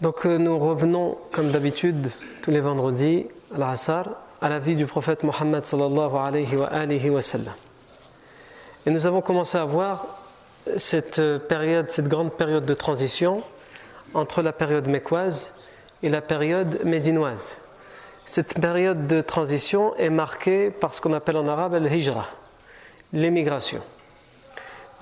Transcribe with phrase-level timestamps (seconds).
[0.00, 2.10] Donc nous revenons comme d'habitude
[2.42, 4.06] tous les vendredis à l'Assar
[4.40, 6.10] à la vie du prophète Mohammed sallallahu.
[8.86, 10.06] Et nous avons commencé à voir
[10.78, 13.42] cette période, cette grande période de transition
[14.14, 15.52] entre la période mécoise
[16.02, 17.60] et la période médinoise.
[18.24, 22.26] Cette période de transition est marquée par ce qu'on appelle en arabe al-hijra,
[23.12, 23.80] l'émigration.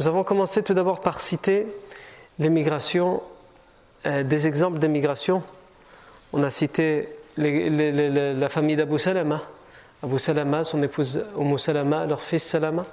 [0.00, 1.66] Nous avons commencé tout d'abord par citer
[2.38, 3.37] l'émigration, euh,
[4.04, 5.42] des exemples d'émigration.
[6.32, 9.42] On a cité la famille d'Abu Salama,
[10.02, 12.84] Abu Salama, son épouse Umm Salama, leur fils Salama.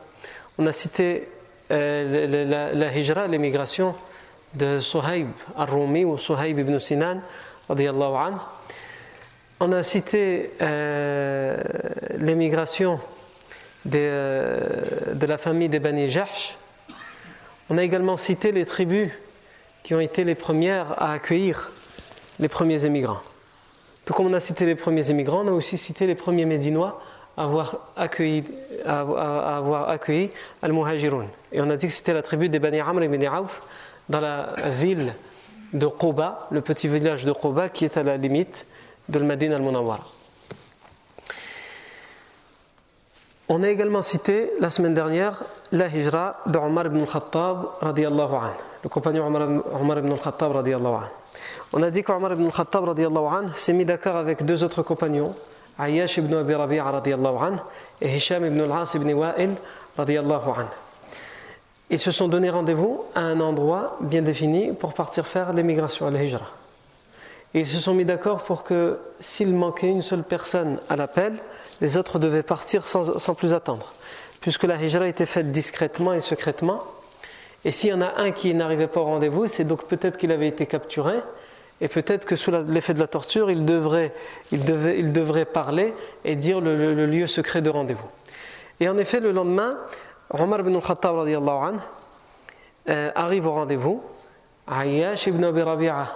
[0.57, 1.27] On a cité
[1.71, 3.95] euh, la, la, hijra, l'émigration
[4.53, 7.21] de Suhaib al-Rumi ou Suhaib ibn Sinan,
[7.69, 8.37] anhu.
[9.59, 11.57] On a cité euh,
[12.19, 12.99] l'émigration
[13.85, 16.13] de, euh, la famille des Bani.
[17.69, 19.11] On a également cité les tribus
[19.85, 21.71] qui ont été les premières à accueillir
[22.39, 23.21] les premiers émigrants.
[24.03, 26.99] Tout comme on a cité les premiers émigrants, on a aussi cité les premiers Médinois
[27.37, 28.43] à, avoir accueilli
[30.63, 31.27] Al-Muhajirun.
[31.51, 33.61] Et on a dit que c'était la tribu des Bani Amr ibn Auf
[34.09, 35.13] dans la ville
[35.71, 38.65] de Quba, le petit village de Quba qui est à la limite
[39.07, 40.03] de Al-Madin al-Munawwara.
[43.49, 48.53] On a également cité la semaine dernière la hijra de Omar ibn al-Khattab radiallahu anhu,
[48.85, 51.05] le compagnon Omar, ibn al-Khattab anhu.
[51.73, 55.33] On a dit qu'Omar ibn al-Khattab anhu s'est mis d'accord avec deux autres compagnons
[55.79, 57.57] Ayyash ibn Abi Rabi'a anhu
[57.99, 59.55] et Hisham ibn al-As ibn Wa'il
[59.97, 60.65] anhu.
[61.89, 66.11] Ils se sont donné rendez-vous à un endroit bien défini pour partir faire l'émigration à
[66.11, 66.45] la hijra.
[67.55, 71.33] Et ils se sont mis d'accord pour que s'il manquait une seule personne à l'appel,
[71.81, 73.95] les autres devaient partir sans, sans, plus attendre.
[74.41, 76.83] Puisque la hijra était faite discrètement et secrètement.
[77.65, 80.31] Et s'il y en a un qui n'arrivait pas au rendez-vous, c'est donc peut-être qu'il
[80.31, 81.15] avait été capturé
[81.81, 84.13] et peut-être que sous l'effet de la torture, il devrait,
[84.51, 85.93] il, devait, il devrait parler
[86.23, 88.07] et dire le, lieu secret de rendez-vous.
[88.79, 89.77] Et en effet, le lendemain,
[90.29, 91.79] Omar ibn al-Khattab anhu,
[92.87, 94.01] euh, arrive au rendez-vous.
[94.71, 96.07] Ayyash ibn Abi Rabi'a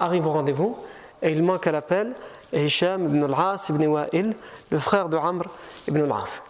[0.00, 0.76] arrive au rendez-vous
[1.22, 2.14] et il manque à l'appel
[2.52, 4.34] Hisham ibn al-As ibn Wa'il,
[4.70, 5.44] le frère de Amr
[5.88, 6.42] ibn al-As,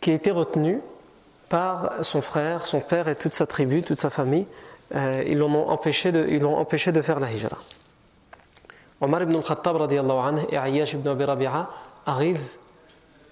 [0.00, 0.80] qui a été retenu
[1.48, 4.46] par son frère, son père et toute sa tribu, toute sa famille,
[4.94, 7.58] euh, ils l'ont empêché, de, faire la hijra.
[9.00, 11.68] Omar ibn al-Khattab et Ayyash ibn Abi Rabi'a
[12.06, 12.48] arrivent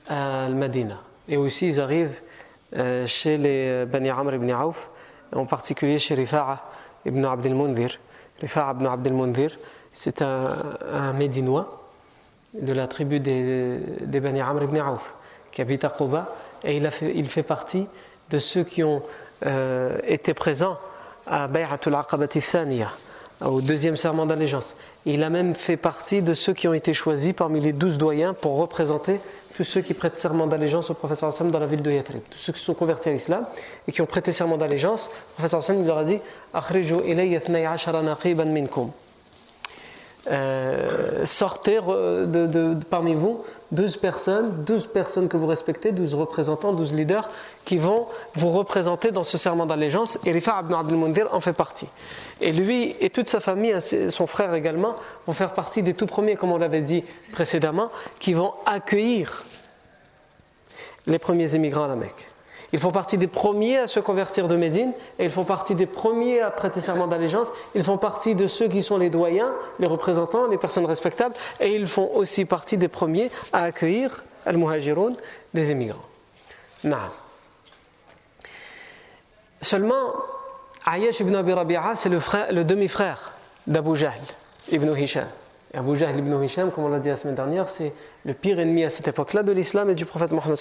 [0.08, 1.00] à Al-Madina.
[1.28, 2.20] Et aussi ils arrivent
[2.76, 4.90] euh, chez les Bani Amr ibn Auf,
[5.34, 6.64] en particulier chez Rifa'a
[7.06, 7.98] ibn Abd al-Mundhir.
[8.40, 9.50] Rifa'a ibn Abd al-Mundhir,
[9.92, 11.82] c'est un, Médinois
[12.52, 15.14] de la tribu des, des Bani Amr ibn Auf,
[15.50, 17.86] qui habite à Quba, et il fait partie
[18.30, 19.02] de ceux qui ont
[19.46, 20.78] euh, été présents
[21.26, 22.90] à Bay'atul Aqabati Thaniya,
[23.44, 24.76] au deuxième serment d'allégeance.
[25.06, 28.32] Il a même fait partie de ceux qui ont été choisis parmi les douze doyens
[28.32, 29.20] pour représenter
[29.54, 32.20] tous ceux qui prêtent serment d'allégeance au professeur Hassan dans la ville de Yathrib.
[32.30, 33.46] Tous ceux qui sont convertis à l'islam
[33.86, 36.20] et qui ont prêté serment d'allégeance, le professeur Hassan leur a dit.
[40.30, 46.94] Euh, sortez de, parmi vous 12 personnes, 12 personnes que vous respectez, 12 représentants, 12
[46.94, 47.28] leaders
[47.64, 50.18] qui vont vous représenter dans ce serment d'allégeance.
[50.24, 51.88] Et Rifa' ibn Abdel en fait partie.
[52.40, 53.74] Et lui et toute sa famille,
[54.08, 58.32] son frère également, vont faire partie des tout premiers, comme on l'avait dit précédemment, qui
[58.32, 59.44] vont accueillir
[61.06, 62.33] les premiers émigrants à la Mecque.
[62.74, 65.86] Ils font partie des premiers à se convertir de Médine et ils font partie des
[65.86, 67.52] premiers à prêter serment d'allégeance.
[67.76, 71.72] Ils font partie de ceux qui sont les doyens, les représentants, les personnes respectables et
[71.76, 75.14] ils font aussi partie des premiers à accueillir al-muhajiroun,
[75.54, 76.02] des émigrants.
[79.60, 80.12] Seulement,
[80.84, 83.34] Ayash ibn Abi Rabi'a, c'est le, demi-frère
[83.68, 84.18] d'Abu Jahl
[84.72, 85.28] ibn Hisham.
[85.72, 87.92] Et Abu Jahl ibn Hisham, comme on l'a dit la semaine dernière, c'est
[88.24, 90.56] le pire ennemi à cette époque-là de l'islam et du prophète Mohammed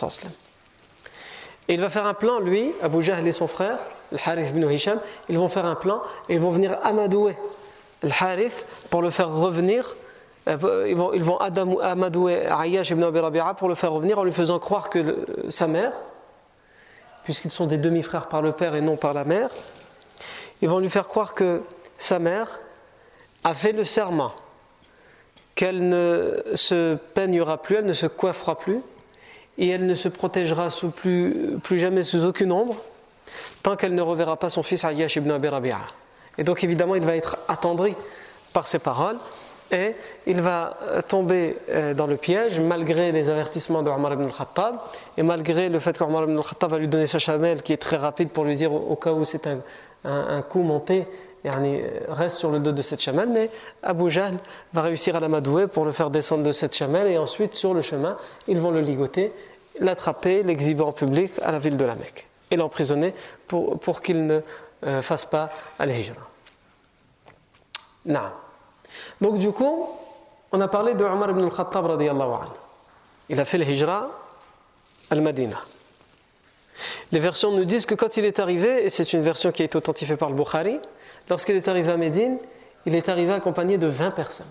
[1.67, 3.79] Et il va faire un plan, lui, Abu Jahl et son frère,
[4.11, 4.99] le Harith ibn Hisham,
[5.29, 7.35] ils vont faire un plan et ils vont venir amadouer
[8.01, 9.95] le Harith pour le faire revenir.
[10.49, 11.23] Euh, ils vont, ils
[11.81, 15.67] amadouer Ayash ibn Abi Rabi'a pour le faire revenir en lui faisant croire que sa
[15.67, 15.93] mère,
[17.23, 19.49] puisqu'ils sont des demi-frères par le père et non par la mère,
[20.61, 21.61] ils vont lui faire croire que
[21.97, 22.59] sa mère
[23.45, 24.33] a fait le serment
[25.55, 28.81] qu'elle ne se peignera plus, elle ne se coiffera plus,
[29.57, 32.77] et elle ne se protégera plus, jamais sous aucune ombre,
[33.61, 35.79] tant qu'elle ne reverra pas son fils Ayyash ibn Abi Rabi'a.
[36.37, 37.95] Et donc évidemment, il va être attendri
[38.51, 39.17] par ces paroles,
[39.73, 39.95] et
[40.27, 40.77] il va
[41.07, 44.75] tomber euh, dans le piège malgré les avertissements de Omar ibn al-Khattab
[45.17, 47.97] et malgré le fait qu'Omar ibn al-Khattab va lui donner sa chamelle qui est très
[47.97, 49.47] rapide pour lui dire au cas où c'est
[50.05, 51.07] un, coup monté
[51.45, 53.49] reste sur le dos de cette chamelle, mais
[53.81, 54.37] Abu Jahl
[54.73, 57.81] va réussir à l'amadouer pour le faire descendre de cette chamelle et ensuite sur le
[57.81, 58.17] chemin,
[58.47, 59.33] ils vont le ligoter,
[59.79, 63.13] l'attraper, l'exhiber en public à la ville de la Mecque et l'emprisonner
[63.47, 64.41] pour, pour qu'il ne
[64.85, 65.49] euh, fasse pas
[65.79, 66.21] al-Hijra.
[69.21, 69.89] Donc du coup,
[70.51, 71.99] on a parlé de Omar ibn al-Khattab.
[73.29, 74.09] Il a fait le Hijra
[75.09, 75.61] al-Madina.
[77.11, 79.65] Les versions nous disent que quand il est arrivé, et c'est une version qui a
[79.65, 80.79] été authentifiée par le Bukhari,
[81.29, 82.37] lorsqu'il est arrivé à Médine,
[82.85, 84.47] il est arrivé accompagné de 20 personnes.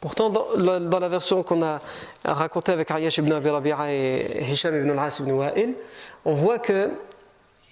[0.00, 1.80] Pourtant, dans la, version qu'on a
[2.24, 5.74] racontée avec Ariyash ibn Abi Rabi'a et Hisham ibn al-As ibn Wa'il,
[6.26, 6.90] on voit qu'il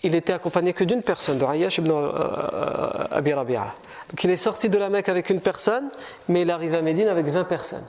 [0.02, 3.74] était accompagné que d'une personne, de Ariyash ibn euh, Abi Rabi'a.
[4.08, 5.90] Donc il est sorti de la Mecque avec une personne,
[6.28, 7.84] mais il est arrivé à Médine avec 20 personnes.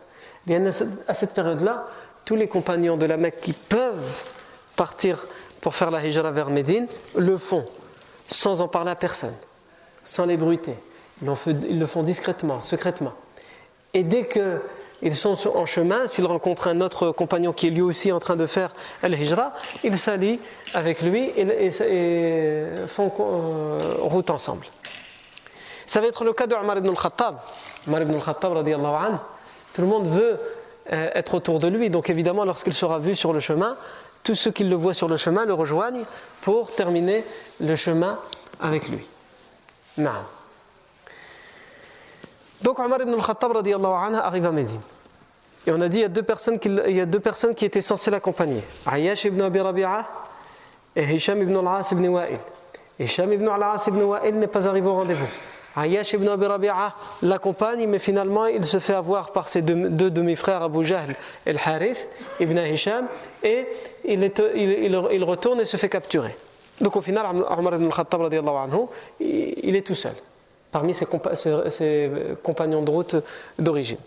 [1.07, 1.88] À cette période-là,
[2.25, 4.25] tous les compagnons de la Mecque qui peuvent
[4.75, 5.25] partir
[5.62, 7.66] pour faire la hijra vers Médine le font,
[8.27, 9.36] sans en parler à personne,
[10.03, 10.75] sans l'ébruiter.
[11.21, 13.13] Ils, le font discrètement, secrètement.
[13.94, 18.11] Et dès qu'ils sont en chemin, s'ils rencontrent un autre compagnon qui est lui aussi
[18.11, 19.53] en train de faire la hijra
[19.83, 20.39] ils s'allient
[20.73, 21.69] avec lui et,
[22.88, 24.65] font euh, route ensemble.
[25.85, 27.38] Ça va être le cas de ibn al-Khattab.
[27.88, 28.53] Omar ibn al-Khattab,
[29.73, 30.39] tout le monde veut
[30.91, 31.89] euh, être autour de lui.
[31.89, 33.77] Donc évidemment, lorsqu'il sera vu sur le chemin,
[34.23, 36.03] tous ceux qui le voient sur le chemin le rejoignent
[36.41, 37.23] pour terminer
[37.59, 38.19] le chemin
[38.59, 39.07] avec lui.
[42.62, 44.81] Donc Omar ibn al-Khattab arrive à Médine.
[45.66, 48.63] Et on a dit il y a deux personnes qui, étaient censées l'accompagner.
[48.86, 50.06] Ayash ibn Abi Rabi'a
[50.95, 52.40] et Hisham ibn al-As ibn Wa'il.
[53.00, 55.28] Hisham ibn al-As ibn Wa'il n'est pas arrivé au rendez-vous.
[55.75, 60.62] Ayash ibn Abi Rabi'a l'accompagne, mais finalement il se fait avoir par ses deux, demi-frères
[60.62, 62.10] Abu Jahl et Harith
[62.40, 63.07] ibn Hisham,
[63.42, 63.66] et
[64.06, 66.36] il, retourne et se fait capturer.
[66.81, 68.33] Donc au final, Omar ibn al-Khattab,
[69.19, 70.13] il est tout seul,
[70.71, 71.07] parmi ses,
[72.41, 73.15] compagnons de route
[73.59, 73.99] d'origine.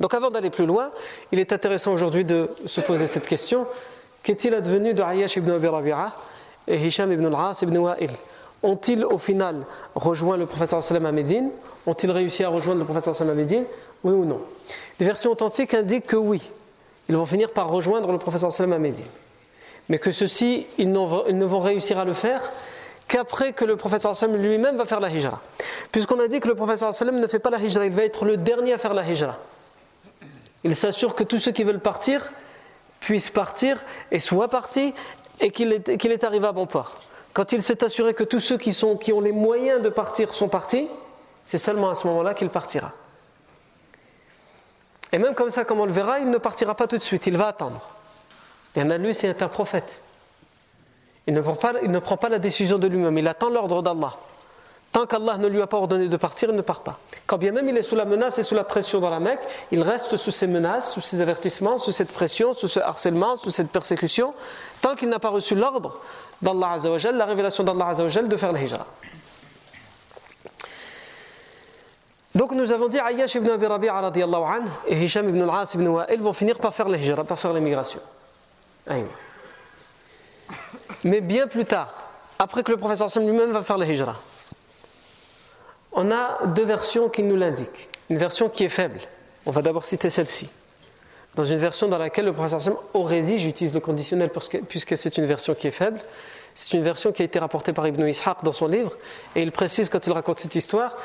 [0.00, 0.90] Donc avant d'aller plus loin,
[1.32, 3.66] il est intéressant aujourd'hui de se poser cette question
[4.22, 6.12] qu'est-il advenu de Ayash ibn Abi Rabi'a
[6.68, 8.10] et Hisham ibn al-As ibn Wa'il?
[8.62, 11.50] Ont-ils au final rejoint le professeur sallam à Médine?
[11.86, 13.64] Ont-ils réussi à rejoindre le professeur sallam à Médine?
[14.04, 14.40] Oui ou non?
[15.00, 16.48] Les versions authentiques indiquent que oui.
[17.08, 19.04] Ils vont finir par rejoindre le professeur sallam à Médine.
[19.88, 22.52] Mais que ceux-ci, ils, ne vont réussir à le faire
[23.08, 23.76] qu'après que le
[24.14, 25.40] sallam lui-même va faire la hijra.
[25.90, 28.36] Puisqu'on a dit que le sallam ne fait pas la hijra, il va être le
[28.36, 29.38] dernier à faire la hijra.
[30.64, 32.32] Il s'assure que tous ceux qui veulent partir
[33.00, 33.78] puissent partir
[34.12, 34.94] et soient partis
[35.40, 37.00] et qu'il est, est arrivé à bon port.
[37.32, 40.32] Quand il s'est assuré que tous ceux qui, sont, qui ont les moyens de partir
[40.34, 40.88] sont partis,
[41.44, 42.92] c'est seulement à ce moment-là qu'il partira.
[45.12, 47.26] Et même comme ça, comme on le verra, il ne partira pas tout de suite,
[47.26, 47.90] il va attendre.
[48.76, 50.02] Et lui, c'est un prophète.
[51.26, 54.14] Il ne, prend pas, la décision de lui-même, il attend l'ordre d'Allah.
[54.90, 56.98] Tant qu'Allah ne lui a pas ordonné de partir, il ne part pas.
[57.26, 59.40] Quand bien même il est sous la menace et sous la pression dans la Mecque,
[59.70, 63.50] il reste sous ces menaces, sous ces avertissements, sous cette pression, sous ce harcèlement, sous
[63.50, 64.34] cette persécution,
[64.82, 65.98] tant qu'il n'a pas reçu l'ordre
[66.42, 68.86] d'Allah Azzawajal, la révélation d'Allah Azzawajal de faire la hijra.
[72.34, 74.12] Donc nous avons dit Ayyash ibn Abi Rabi'a
[74.88, 78.00] et Hisham ibn al-As ibn Wa'il vont finir par faire la hijra, par faire l'immigration.
[81.04, 84.16] Mais bien plus tard, après que le professeur Sam lui-même va faire la hijra
[85.92, 87.88] on a deux versions qui nous l'indiquent.
[88.10, 88.98] Une version qui est faible.
[89.46, 90.48] On va d'abord citer celle-ci.
[91.34, 94.30] dans une version dans laquelle le professeur aurait dit, j'utilise le conditionnel
[94.68, 95.98] puisque c'est une version qui est faible,
[96.54, 98.92] c'est une version qui a été rapportée par Ibn Ishaq dans son livre,
[99.34, 100.96] et il précise quand il raconte cette histoire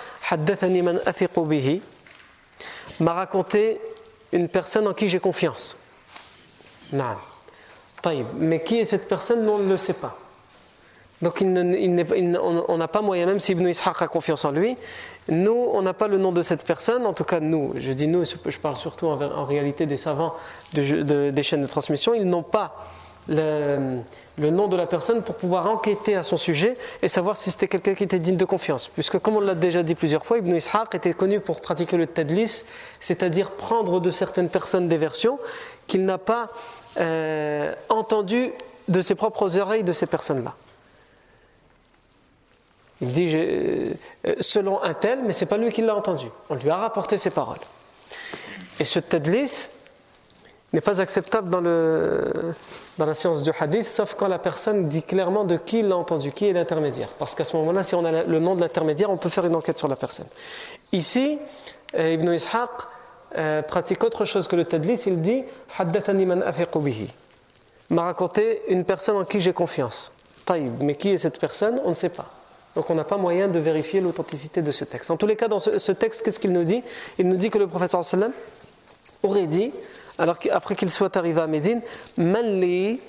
[2.99, 3.79] m'a raconté
[4.33, 5.77] une personne en qui j'ai confiance.
[8.37, 10.17] Mais qui est cette personne On ne le sait pas.
[11.21, 14.77] Donc on n'a pas moyen, même si Ibn Ishaq a confiance en lui,
[15.29, 18.07] nous, on n'a pas le nom de cette personne, en tout cas nous, je dis
[18.07, 20.35] nous, je parle surtout en, réalité des savants
[20.73, 22.75] des chaînes de transmission, ils n'ont pas
[23.27, 27.67] le, nom de la personne pour pouvoir enquêter à son sujet et savoir si c'était
[27.67, 28.87] quelqu'un qui était digne de confiance.
[28.87, 32.07] Puisque, comme on l'a déjà dit plusieurs fois, Ibn Ishaq était connu pour pratiquer le
[32.07, 32.63] tadlis,
[32.99, 35.39] c'est-à-dire prendre de certaines personnes des versions
[35.87, 36.51] qu'il n'a pas
[36.99, 38.51] euh, entendues
[38.87, 40.53] de ses propres oreilles de ces personnes-là.
[43.01, 43.93] Il dit euh,
[44.39, 46.27] selon un tel, mais c'est pas lui qui l'a entendu.
[46.49, 47.59] On lui a rapporté ses paroles.
[48.79, 49.69] Et ce tadlis
[50.73, 55.57] n'est pas acceptable dans, la science du hadith, sauf quand la personne dit clairement de
[55.57, 57.09] qui il l'a entendu, qui est l'intermédiaire.
[57.17, 59.55] Parce qu'à ce moment-là, si on a le nom de l'intermédiaire, on peut faire une
[59.55, 60.27] enquête sur la personne.
[60.91, 61.39] Ici,
[61.95, 62.71] euh, Ibn Ishaq
[63.35, 65.03] euh, pratique autre chose que le tadlis.
[65.07, 65.43] Il dit
[66.25, 66.43] man.
[67.89, 70.11] M'a raconté une personne en qui j'ai confiance.
[70.45, 70.81] Taïb.
[70.81, 72.31] Mais qui est cette personne On ne sait pas.
[72.75, 75.09] Donc on n'a pas moyen de vérifier l'authenticité de ce texte.
[75.09, 76.83] En tous les cas, dans ce, texte, qu'est-ce qu'il nous dit?
[77.17, 78.31] Il nous dit que le prophète sallam
[79.23, 79.71] aurait dit,
[80.19, 81.81] alors après qu'il soit arrivé à Médine,
[82.17, 82.99] Manli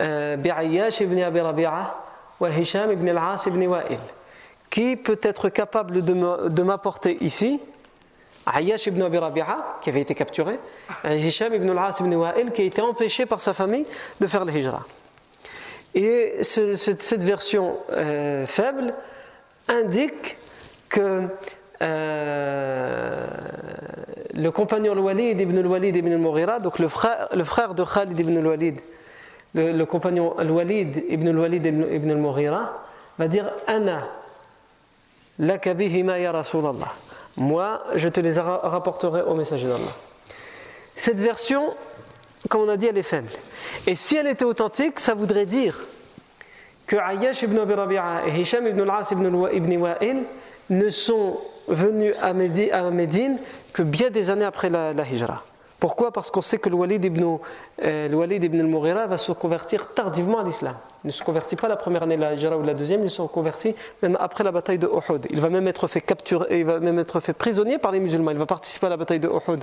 [0.00, 0.36] euh,
[3.68, 3.98] Wa'il.
[4.70, 7.60] Qui peut être capable de m'apporter ici
[8.54, 10.58] Ayyash ibn Abi Rabi'a, qui avait été capturé,
[11.04, 13.86] Hisham ibn al-As ibn Wa'il, qui a été empêché par sa famille
[14.20, 14.84] de faire le hijra.
[15.94, 18.94] Et cette version euh, faible
[19.68, 20.36] indique
[20.88, 21.24] que
[21.80, 23.26] euh,
[24.34, 28.36] le compagnon Al-Walid ibn al-Walid ibn al-Mughira, donc le frère, le frère de Khalid ibn
[28.36, 28.80] al-Walid,
[29.54, 32.82] le, compagnon Al-Walid ibn al-Walid ibn al-Mughira,
[33.18, 34.06] va dire Ana
[35.38, 36.94] lakabihima ya Rasulallah.
[37.36, 39.92] Moi, je te les rapporterai au messager d'Allah.
[40.96, 41.74] Cette version
[42.48, 43.30] comme on a dit, elle est faible.
[43.86, 45.84] Et si elle était authentique, ça voudrait dire
[46.86, 50.24] que Ayyash ibn Abi Rabi'a et Hisham ibn al-As ibn, Wa'il
[50.70, 53.38] ne sont venus à Médine
[53.72, 55.44] que bien des années après la, la Hijra.
[55.80, 56.10] Pourquoi?
[56.12, 57.38] Parce qu'on sait que le Walid ibn,
[57.84, 60.74] euh, al-Mughira va se convertir tardivement à l'islam.
[61.04, 63.22] Il ne se convertit pas la première année de la ou la deuxième, il se
[63.22, 65.26] convertit même après la bataille de Uhud.
[65.30, 68.32] Il va même être fait capturer, il va même être fait prisonnier par les musulmans.
[68.32, 69.62] Il va participer à la bataille de Uhud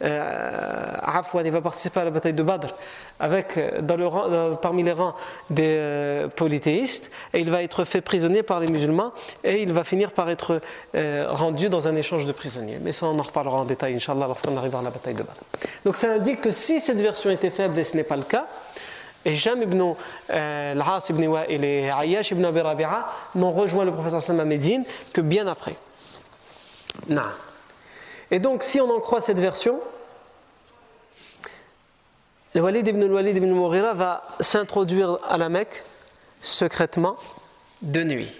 [0.00, 2.74] Afwan, il va participer à la bataille de Badr
[3.20, 5.14] avec, euh, parmi les rangs
[5.50, 9.12] des euh, polythéistes et il va être fait prisonnier par les musulmans
[9.44, 10.60] et il va finir par être
[10.94, 12.78] euh, rendu dans un échange de prisonniers.
[12.82, 15.40] Mais ça, on en reparlera en détail, Inch'Allah, lorsqu'on arrivera à la bataille de Badr.
[15.84, 18.46] Donc ça indique que si cette version était faible et ce n'est pas le cas,
[19.26, 19.94] et Jam ibn
[20.30, 24.84] al-Has ibn Wa'il et Ayyash ibn Abi Rabi'a n'ont rejoint le professeur Sam à Médine
[25.12, 25.74] que bien après.
[28.30, 29.80] Et donc, si on en croit cette version,
[32.54, 35.84] le Walid ibn al-Walid ibn Mourira va s'introduire à la Mecque
[36.42, 37.16] secrètement
[37.82, 38.32] de nuit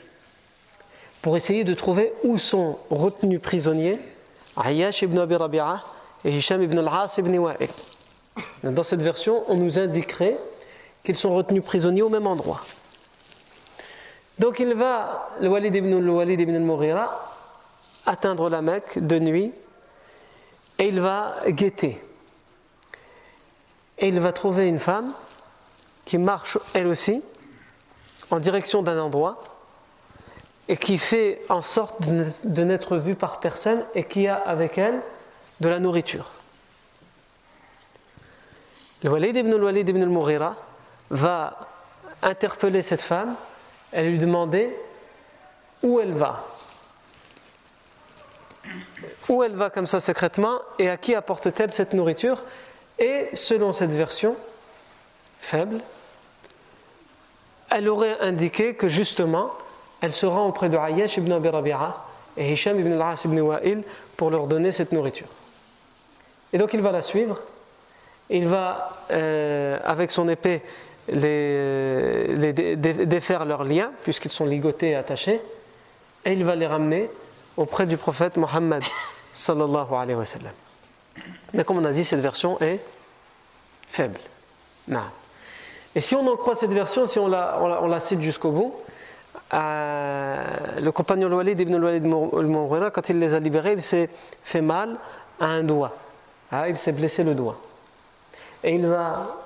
[1.22, 3.98] pour essayer de trouver où sont retenus prisonniers
[4.56, 5.82] Ayyash ibn Abi Rabi'a
[6.24, 7.68] et Hisham ibn al-As ibn Wa'il.
[8.64, 10.36] Dans cette version, on nous indiquerait
[11.02, 12.62] qu'ils sont retenus prisonniers au même endroit.
[14.38, 17.36] Donc il va, le Walid ibn al-Walid ibn al-Mughira,
[18.06, 19.52] atteindre la Mecque de nuit
[20.80, 22.02] et il va guetter.
[23.98, 25.12] Et il va trouver une femme
[26.06, 27.22] qui marche elle aussi
[28.30, 29.44] en direction d'un endroit
[30.68, 35.02] et qui fait en sorte de n'être vue par personne et qui a avec elle
[35.60, 36.30] de la nourriture.
[39.02, 40.56] Le Walid ibn al-Walid ibn al-Mughira
[41.10, 41.58] va
[42.22, 43.34] interpeller cette femme
[43.92, 44.74] et lui demander
[45.82, 46.49] où elle va
[49.30, 52.42] où elle va comme ça secrètement et à qui apporte-t-elle cette nourriture
[52.98, 54.36] Et selon cette version
[55.38, 55.78] faible,
[57.70, 59.52] elle aurait indiqué que justement,
[60.00, 61.96] elle se rend auprès de Ayyash ibn Abi Rabi'a
[62.36, 63.84] et Hisham ibn al-As ibn Wa'il
[64.16, 65.28] pour leur donner cette nourriture.
[66.52, 67.40] Et donc il va la suivre,
[68.30, 70.62] il va, euh, avec son épée,
[71.06, 72.52] les,
[73.06, 75.40] défaire leurs liens, puisqu'ils sont ligotés et attachés,
[76.24, 77.08] et il va les ramener
[77.56, 78.82] auprès du prophète Mohammed
[79.32, 80.52] sallallahu alayhi wa sallam.
[81.52, 82.80] Mais comme on a dit, cette version est
[83.86, 84.20] faible.
[84.88, 85.10] Nah.
[85.94, 88.74] Et si on en croit cette version, si on la, cite jusqu'au bout,
[89.52, 94.08] euh, le compagnon Walid ibn Walid al quand il les a libérés, il s'est
[94.44, 94.96] fait mal
[95.40, 95.96] à un doigt.
[96.52, 97.56] Ah, il s'est blessé le doigt.
[98.62, 99.36] Et il va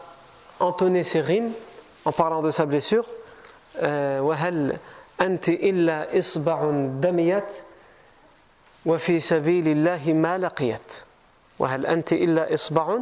[0.61, 1.53] entonner ses rimes
[2.05, 3.07] en parlant de sa blessure.
[3.83, 4.21] Euh,
[8.86, 10.92] وفي سبيل الله ما لقيت
[11.60, 12.98] وهل أنت إلا إصبع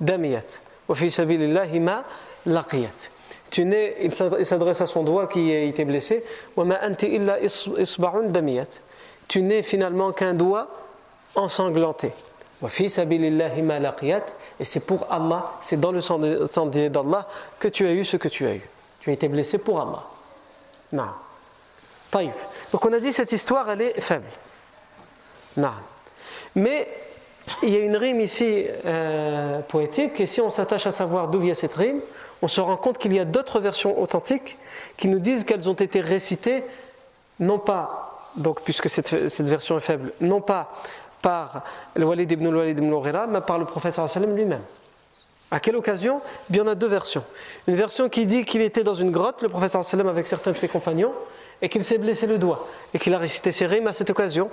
[0.00, 0.50] دميت
[0.88, 2.04] وفي سبيل الله ما
[2.46, 3.10] لقيت
[3.52, 6.24] tu n'es, il s'adresse à son doigt qui a été blessé.
[9.28, 10.68] Tu n'es finalement qu'un doigt
[11.34, 12.12] ensanglanté.
[12.62, 18.28] Et c'est pour Allah, c'est dans le sentier d'Allah que tu as eu ce que
[18.28, 18.62] tu as eu.
[19.00, 20.04] Tu as été blessé pour Allah.
[20.92, 21.08] Non.
[22.72, 24.28] Donc on a dit cette histoire, elle est faible.
[26.55, 26.87] Mais
[27.63, 31.39] il y a une rime ici euh, poétique, et si on s'attache à savoir d'où
[31.39, 32.01] vient cette rime,
[32.41, 34.57] on se rend compte qu'il y a d'autres versions authentiques
[34.97, 36.63] qui nous disent qu'elles ont été récitées,
[37.39, 39.11] non pas, donc puisque cette,
[39.41, 40.71] version est faible, non pas
[41.21, 41.63] par
[41.95, 42.93] le Walid ibn Walid ibn
[43.29, 44.61] mais par le prophète lui-même.
[45.49, 46.21] À quelle occasion?
[46.49, 47.23] Il y en a deux versions.
[47.67, 50.67] Une version qui dit qu'il était dans une grotte, le prophète avec certains de ses
[50.67, 51.13] compagnons,
[51.61, 54.49] et qu'il s'est blessé le doigt et qu'il a récité ses rimes à cette occasion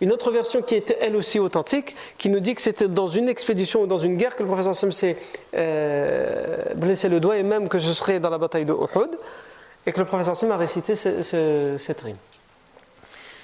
[0.00, 3.28] une autre version qui était elle aussi authentique qui nous dit que c'était dans une
[3.28, 5.16] expédition ou dans une guerre que le professeur Sam s'est
[5.54, 9.10] euh, blessé le doigt et même que ce serait dans la bataille de Uhud
[9.86, 12.16] et que le professeur Sam a récité cette rime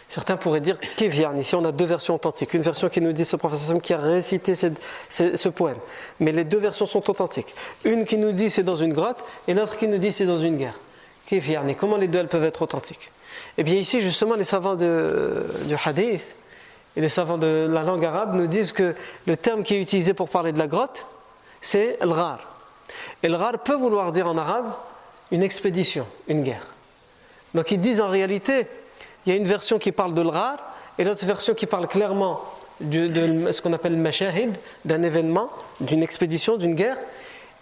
[0.08, 1.36] Certains pourraient dire Kévian.
[1.36, 2.54] Ici, on a deux versions authentiques.
[2.54, 5.76] Une version qui nous dit ce professeur qui a récité ce, poème.
[6.18, 7.54] Mais les deux versions sont authentiques.
[7.84, 10.38] Une qui nous dit c'est dans une grotte et l'autre qui nous dit c'est dans
[10.38, 10.78] une guerre.
[11.26, 11.68] Kévian.
[11.68, 13.10] Et comment les deux elles peuvent être authentiques?
[13.58, 16.34] Eh bien, ici, justement, les savants de, du hadith
[16.96, 18.94] et les savants de la langue arabe nous disent que
[19.26, 21.04] le terme qui est utilisé pour parler de la grotte,
[21.60, 22.40] c'est el ghar.
[23.22, 24.72] Et le ghar peut vouloir dire en arabe
[25.30, 26.66] une expédition, une guerre.
[27.52, 28.66] Donc ils disent en réalité
[29.28, 30.56] il y a une version qui parle de l'rar
[30.98, 32.40] et l'autre version qui parle clairement
[32.80, 34.56] de, ce qu'on appelle le mashahid,
[34.86, 36.96] d'un événement, d'une expédition, d'une guerre.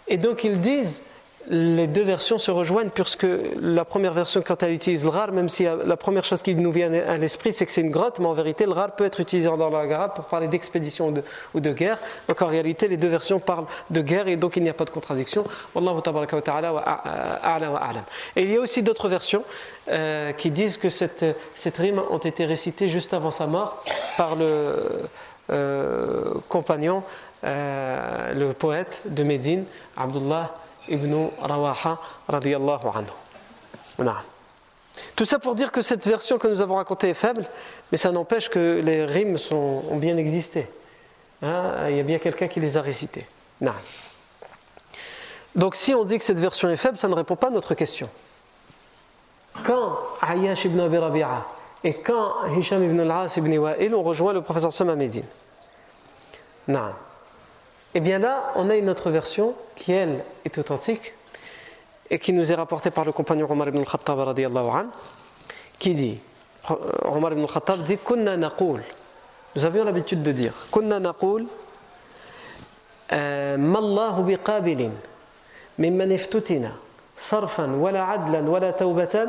[0.07, 1.01] Et donc ils disent
[1.49, 3.25] les deux versions se rejoignent puisque
[3.61, 6.71] la première version, quand elle utilise le rare, même si la première chose qui nous
[6.71, 9.21] vient à l'esprit, c'est que c'est une grotte, mais en vérité, le rare peut être
[9.21, 11.13] utilisé dans la arabe pour parler d'expédition
[11.53, 11.99] ou de guerre.
[12.27, 14.85] Donc en réalité, les deux versions parlent de guerre et donc il n'y a pas
[14.85, 15.45] de contradiction.
[18.35, 19.43] Et il y a aussi d'autres versions
[19.89, 23.85] euh, qui disent que cette, cette rime ont été récitées juste avant sa mort
[24.17, 24.75] par le
[25.49, 27.03] euh, compagnon,
[27.45, 29.63] euh, le poète de Médine,
[29.95, 30.53] Abdullah
[30.89, 34.11] ibn Rawaha radiallahu anhu.
[35.15, 37.45] Tout ça pour dire que cette version que nous avons racontée est faible,
[37.91, 40.67] mais ça n'empêche que les rimes ont bien existé.
[41.41, 43.25] Hein, il y a bien quelqu'un qui les a récitées.
[45.55, 47.73] Donc si on dit que cette version est faible, ça ne répond pas à notre
[47.75, 48.09] question.
[49.65, 49.97] Quand
[50.27, 51.45] Ayyash ibn Abi Rabi'a
[51.83, 55.25] et quand Hisham ibn al-As ibn Wa'il ont rejoint le professeur Sam à Médine.
[57.97, 61.15] Et eh bien là, on a une autre version qui, elle, est authentique
[62.11, 64.19] et qui nous est rapportée par le compagnon Omar ibn al-Khattab
[65.79, 66.19] qui dit
[67.05, 68.83] Omar ibn al-Khattab dit Kunna naqul.
[69.55, 71.47] Nous avions l'habitude de dire Kunna naqul
[73.11, 74.91] الله بقابل
[75.79, 76.69] ممن افتتن
[77.17, 79.27] صرفا ولا عدلا ولا توبة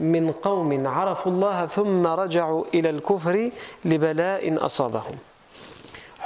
[0.00, 3.50] من قوم عرفوا الله ثم رجعوا إلى الكفر
[3.84, 5.16] لبلاء أصابهم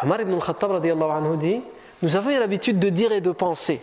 [0.02, 1.62] Omar ibn al-Khattab anhu dit
[2.04, 3.80] nous avons l'habitude de dire et de penser.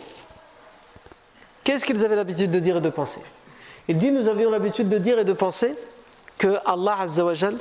[1.64, 3.20] Qu'est-ce qu'ils avaient l'habitude de dire et de penser?
[3.88, 5.74] Il dit nous avions l'habitude de dire et de penser
[6.38, 7.56] que Allah Azzawajal,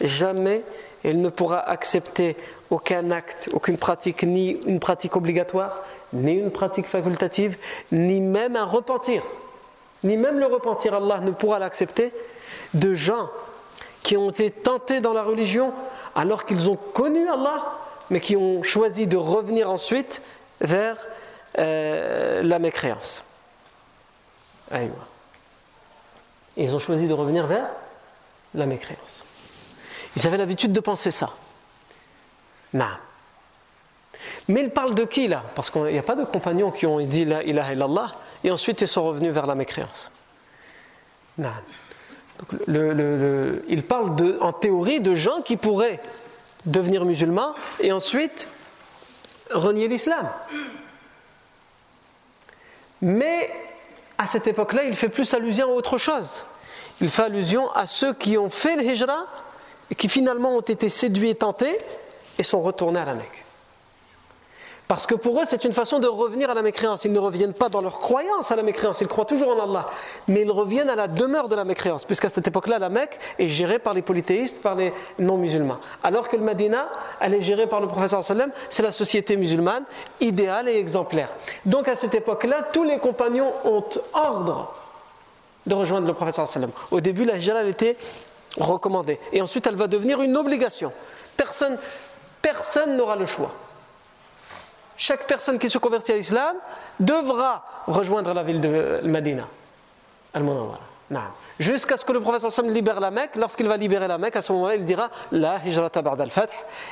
[0.00, 0.64] jamais
[1.04, 2.36] il ne pourra accepter
[2.70, 5.78] aucun acte, aucune pratique, ni une pratique obligatoire,
[6.12, 7.56] ni une pratique facultative,
[7.92, 9.22] ni même un repentir.
[10.02, 12.12] Ni même le repentir, Allah ne pourra l'accepter
[12.74, 13.28] de gens
[14.02, 15.72] qui ont été tentés dans la religion
[16.16, 17.62] alors qu'ils ont connu Allah
[18.10, 20.20] mais qui ont choisi de revenir ensuite
[20.60, 21.06] vers
[21.58, 23.24] euh, la mécréance.
[26.56, 27.68] Ils ont choisi de revenir vers
[28.54, 29.24] la mécréance.
[30.16, 31.30] Ils avaient l'habitude de penser ça.
[32.72, 32.86] Non.
[34.48, 35.44] Mais ils parlent de qui là?
[35.54, 38.12] Parce qu'il n'y a pas de compagnons qui ont dit la ilaha illallah
[38.44, 40.12] et ensuite ils sont revenus vers la mécréance.
[41.38, 41.50] Non.
[42.38, 42.60] Donc,
[43.68, 46.00] ils parlent en théorie de gens qui pourraient
[46.66, 48.48] devenir musulman et ensuite
[49.50, 50.28] renier l'islam.
[53.02, 53.50] Mais
[54.18, 56.44] à cette époque-là, il fait plus allusion à autre chose.
[57.00, 59.26] Il fait allusion à ceux qui ont fait le hijra
[59.90, 61.78] et qui finalement ont été séduits et tentés
[62.38, 63.44] et sont retournés à la Mecque.
[64.90, 67.04] Parce que pour eux, c'est une façon de revenir à la mécréance.
[67.04, 69.86] Ils ne reviennent pas dans leur croyance à la mécréance, ils croient toujours en Allah.
[70.26, 73.46] Mais ils reviennent à la demeure de la mécréance, puisqu'à cette époque-là, la Mecque est
[73.46, 75.78] gérée par les polythéistes, par les non-musulmans.
[76.02, 76.88] Alors que le Medina,
[77.20, 79.84] elle est gérée par le professeur sallam, c'est la société musulmane,
[80.20, 81.28] idéale et exemplaire.
[81.66, 84.74] Donc à cette époque-là, tous les compagnons ont ordre
[85.68, 86.72] de rejoindre le professeur sallam.
[86.90, 87.96] Au début, la hijra, était
[88.56, 89.20] recommandée.
[89.32, 90.90] Et ensuite, elle va devenir une obligation.
[91.36, 91.78] Personne
[92.42, 93.52] personne n'aura le choix
[95.00, 96.56] chaque personne qui se convertit à l'islam
[97.00, 99.48] devra rejoindre la ville de Medina,
[101.58, 103.34] Jusqu'à ce que le prophète sallam libère la Mecque.
[103.36, 106.50] Lorsqu'il va libérer la Mecque, à ce moment-là, il dira La hijrata ba'd al-fath.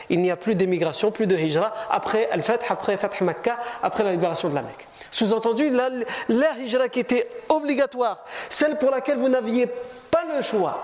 [0.09, 4.13] Il n'y a plus d'émigration, plus de hijra après al-fath, après fath Mecca, après la
[4.13, 4.89] libération de la Mecque.
[5.11, 5.91] Sous-entendu, la,
[6.29, 9.69] la hijra qui était obligatoire, celle pour laquelle vous n'aviez
[10.11, 10.83] pas le choix.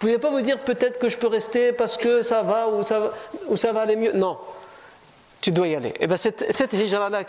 [0.00, 2.68] Vous ne pouvez pas vous dire peut-être que je peux rester parce que ça va
[2.68, 2.82] ou
[3.56, 4.12] ça va aller mieux.
[4.12, 4.36] Non,
[5.46, 5.90] tu dois y aller.
[5.90, 7.22] Et eh bien cette, cette hijra-là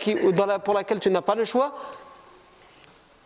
[0.58, 1.72] pour laquelle tu n'as pas le choix,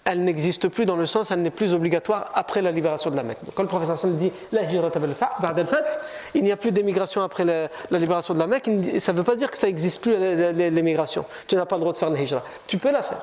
[0.04, 3.22] elle n'existe plus dans le sens, elle n'est plus obligatoire après la libération de la
[3.22, 3.38] Mecque.
[3.54, 4.64] quand le professeur Hassan dit la
[6.34, 9.34] il n'y a plus d'émigration après la, libération de la Mecque, ça ne veut pas
[9.34, 11.24] dire que ça n'existe plus l'émigration.
[11.46, 12.42] Tu n'as pas le droit de faire une hijra.
[12.66, 13.22] Tu peux la faire.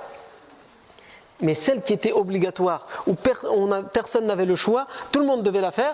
[1.41, 5.71] Mais celle qui était obligatoire, où personne n'avait le choix, tout le monde devait la
[5.71, 5.93] faire,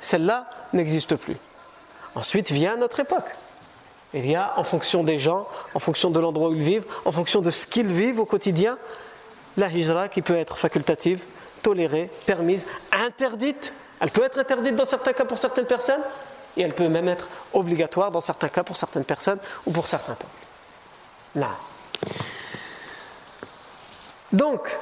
[0.00, 0.44] celle-là
[0.74, 1.38] n'existe plus.
[2.14, 3.32] Ensuite vient notre époque.
[4.14, 7.12] Il y a, en fonction des gens, en fonction de l'endroit où ils vivent, en
[7.12, 8.78] fonction de ce qu'ils vivent au quotidien,
[9.56, 11.22] la hijra qui peut être facultative,
[11.62, 13.74] tolérée, permise, interdite.
[14.00, 16.00] Elle peut être interdite dans certains cas pour certaines personnes,
[16.56, 20.14] et elle peut même être obligatoire dans certains cas pour certaines personnes ou pour certains
[20.14, 20.32] peuples.
[21.34, 21.50] Là.
[24.32, 24.76] Donc,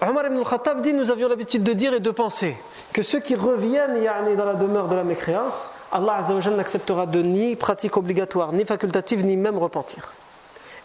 [0.00, 2.56] Omar ibn al-Khattab dit Nous avions l'habitude de dire et de penser
[2.92, 4.04] que ceux qui reviennent
[4.36, 6.21] dans la demeure de la mécréance, Allah
[6.55, 10.13] n'acceptera de ni pratique obligatoire, ni facultative, ni même repentir.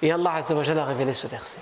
[0.02, 1.60] Et Allah a révélé ce verset.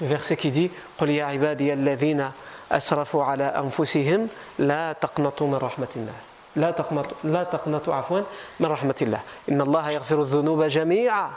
[0.00, 2.30] Le verset qui dit قل يا عبادي الذين
[2.72, 6.14] أسرفوا على أنفسهم لا تقنطوا من رحمة الله
[6.56, 8.20] لا تقنطوا لا تقنطوا عفوا
[8.60, 11.30] من رحمة الله إن الله يغفر الذنوب جميعا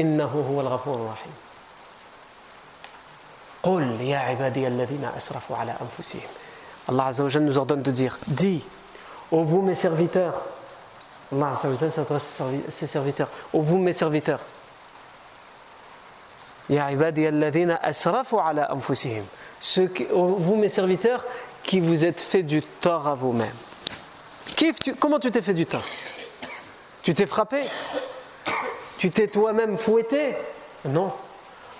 [0.00, 1.32] إنه هو الغفور الرحيم
[3.62, 6.28] قل يا عبادي الذين أسرفوا على أنفسهم
[6.86, 8.62] Allah Azzawajal nous ordonne de dire Dis
[9.31, 10.33] Ô vous mes serviteurs,
[11.31, 13.29] Allah s'adresse à ses serviteurs.
[13.53, 14.39] Ô vous mes serviteurs,
[16.69, 16.87] Ya
[17.81, 19.23] asrafu ala anfusihim.
[20.11, 21.25] Vous mes serviteurs
[21.63, 23.55] qui vous êtes fait du tort à vous-même.
[24.99, 25.83] Comment tu t'es fait du tort?
[27.01, 27.63] Tu t'es frappé?
[28.97, 30.35] Tu t'es toi-même fouetté?
[30.85, 31.11] Non,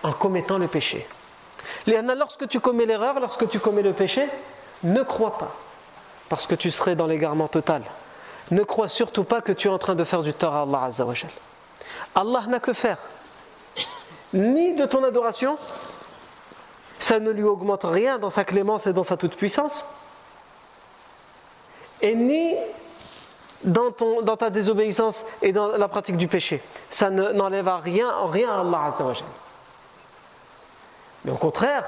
[0.01, 1.07] en commettant le péché.
[1.85, 4.27] Lorsque tu commets l'erreur, lorsque tu commets le péché,
[4.83, 5.55] ne crois pas
[6.29, 7.81] parce que tu serais dans l'égarement total.
[8.51, 10.83] Ne crois surtout pas que tu es en train de faire du tort à Allah
[10.83, 11.29] Azzawajal.
[12.15, 12.99] Allah n'a que faire.
[14.33, 15.57] Ni de ton adoration,
[16.99, 19.85] ça ne lui augmente rien dans sa clémence et dans sa toute-puissance,
[22.01, 22.55] et ni
[23.63, 26.61] dans, ton, dans, ta désobéissance et dans la pratique du péché.
[26.89, 29.27] Ça n'enlève rien, rien à Allah Azzawajal.
[31.25, 31.85] Mais au contraire,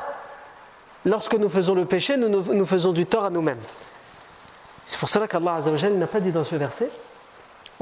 [1.05, 3.61] lorsque nous faisons le péché, nous, nous faisons du tort à nous-mêmes.
[4.85, 6.89] C'est pour cela qu'Allah n'a pas dit dans ce verset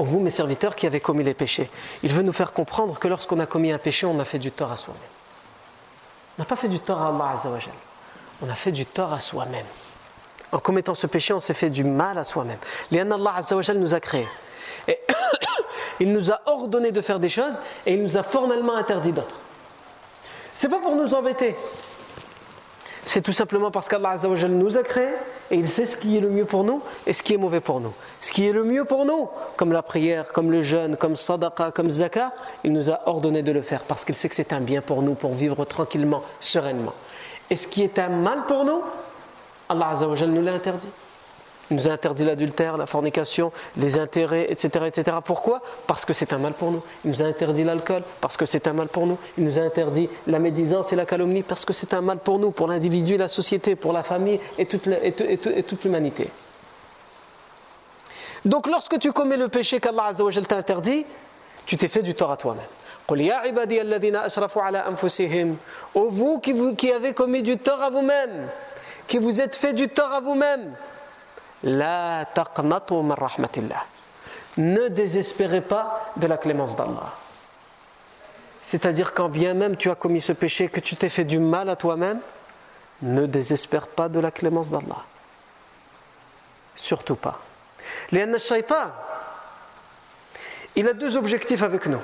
[0.04, 1.70] vous, mes serviteurs qui avez commis les péchés.
[2.02, 4.50] Il veut nous faire comprendre que lorsqu'on a commis un péché, on a fait du
[4.50, 5.02] tort à soi-même.
[6.38, 7.34] On n'a pas fait du tort à Allah
[8.42, 9.66] On a fait du tort à soi-même.
[10.52, 12.58] En commettant ce péché, on s'est fait du mal à soi-même.
[12.90, 13.40] Léon Allah
[13.74, 14.28] nous a créés.
[14.88, 14.98] Et
[16.00, 19.38] il nous a ordonné de faire des choses et il nous a formellement interdit d'autres.
[20.54, 21.56] C'est pas pour nous embêter.
[23.12, 24.14] C'est tout simplement parce qu'Allah
[24.48, 25.16] nous a créés
[25.50, 27.58] et il sait ce qui est le mieux pour nous et ce qui est mauvais
[27.58, 27.92] pour nous.
[28.20, 31.72] Ce qui est le mieux pour nous, comme la prière, comme le jeûne, comme sadaqa,
[31.72, 34.60] comme zakat, il nous a ordonné de le faire parce qu'il sait que c'est un
[34.60, 36.94] bien pour nous, pour vivre tranquillement, sereinement.
[37.50, 38.80] Et ce qui est un mal pour nous,
[39.68, 39.92] Allah
[40.28, 40.86] nous l'a interdit.
[41.70, 44.86] Il nous a interdit l'adultère, la fornication, les intérêts, etc.
[44.86, 45.18] etc.
[45.24, 45.62] Pourquoi?
[45.86, 46.82] Parce que c'est un mal pour nous.
[47.04, 49.18] Il nous a interdit l'alcool, parce que c'est un mal pour nous.
[49.38, 52.40] Il nous a interdit la médisance et la calomnie, parce que c'est un mal pour
[52.40, 54.86] nous, pour l'individu et la société, pour la famille et toute,
[55.84, 56.28] l'humanité.
[58.44, 60.10] Donc lorsque tu commets le péché qu'Allah
[60.48, 61.06] t'a interdit,
[61.66, 62.64] tu t'es fait du tort à toi-même.
[65.94, 68.48] Ô vous qui, qui avez commis du tort à vous-même,
[69.06, 70.72] qui vous êtes fait du tort à vous-même,
[71.62, 73.84] la rahmatillah.
[74.56, 77.14] Ne désespérez pas de la clémence d'Allah.
[78.62, 81.68] C'est-à-dire quand bien même tu as commis ce péché, que tu t'es fait du mal
[81.68, 82.20] à toi-même,
[83.02, 85.04] ne désespère pas de la clémence d'Allah.
[86.74, 87.40] Surtout pas.
[88.38, 88.90] shaitan,
[90.76, 92.00] il a deux objectifs avec nous.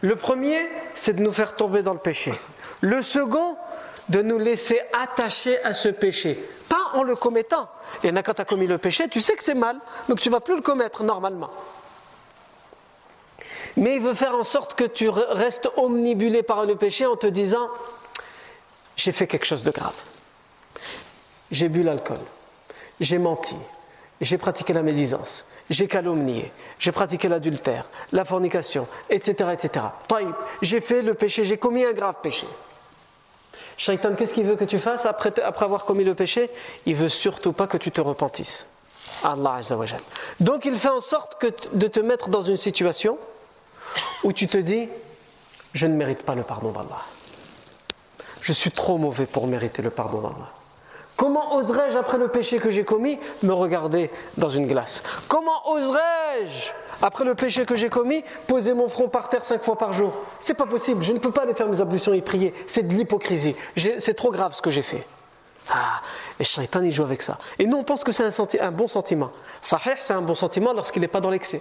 [0.00, 2.32] Le premier, c'est de nous faire tomber dans le péché.
[2.80, 3.56] Le second,
[4.08, 6.38] de nous laisser attacher à ce péché.
[6.94, 7.68] En le commettant.
[8.02, 10.40] Et quand tu as commis le péché, tu sais que c'est mal, donc tu vas
[10.40, 11.50] plus le commettre normalement.
[13.76, 17.26] Mais il veut faire en sorte que tu restes omnibulé par le péché en te
[17.26, 17.68] disant
[18.96, 19.94] j'ai fait quelque chose de grave.
[21.50, 22.18] J'ai bu l'alcool,
[23.00, 23.56] j'ai menti,
[24.20, 29.50] j'ai pratiqué la médisance, j'ai calomnié, j'ai pratiqué l'adultère, la fornication, etc.
[29.52, 29.86] etc.
[30.60, 32.46] J'ai fait le péché, j'ai commis un grave péché.
[33.76, 36.50] Shaitan, qu'est-ce qu'il veut que tu fasses après, avoir commis le péché?
[36.86, 38.66] Il veut surtout pas que tu te repentisses.
[39.24, 39.60] Allah
[40.40, 43.18] Donc il fait en sorte de te mettre dans une situation
[44.22, 44.88] où tu te dis
[45.72, 47.02] Je ne mérite pas le pardon d'Allah.
[48.42, 50.52] Je suis trop mauvais pour mériter le pardon d'Allah.
[51.18, 55.02] Comment oserais-je, après le péché que j'ai commis, me regarder dans une glace?
[55.26, 56.70] Comment oserais-je,
[57.02, 60.14] après le péché que j'ai commis, poser mon front par terre cinq fois par jour?
[60.38, 62.54] C'est pas possible, je ne peux pas aller faire mes ablutions et prier.
[62.68, 63.56] C'est de l'hypocrisie.
[63.98, 65.04] C'est trop grave ce que j'ai fait.
[65.68, 66.00] Ah,
[66.38, 67.36] et Shaitan, il joue avec ça.
[67.58, 69.32] Et nous, on pense que c'est un, bon sentiment.
[69.60, 71.60] Sahih, c'est un bon sentiment lorsqu'il n'est pas dans l'excès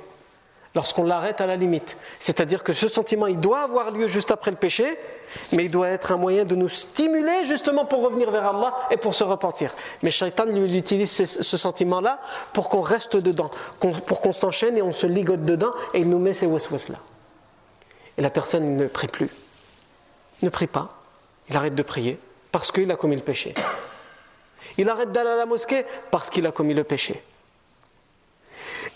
[0.75, 1.97] lorsqu'on l'arrête à la limite.
[2.19, 4.97] C'est-à-dire que ce sentiment, il doit avoir lieu juste après le péché,
[5.51, 8.97] mais il doit être un moyen de nous stimuler justement pour revenir vers Allah et
[8.97, 9.75] pour se repentir.
[10.03, 12.19] Mais Shaitan, lui, il utilise ce, sentiment-là
[12.53, 16.19] pour qu'on reste dedans, pour qu'on s'enchaîne et on se ligote dedans et il nous
[16.19, 16.97] met ces waswas-là.
[18.17, 19.29] Et la personne ne prie plus,
[20.41, 20.89] ne prie pas,
[21.49, 22.19] il arrête de prier
[22.51, 23.53] parce qu'il a commis le péché.
[24.77, 27.21] Il arrête d'aller à la mosquée parce qu'il a commis le péché.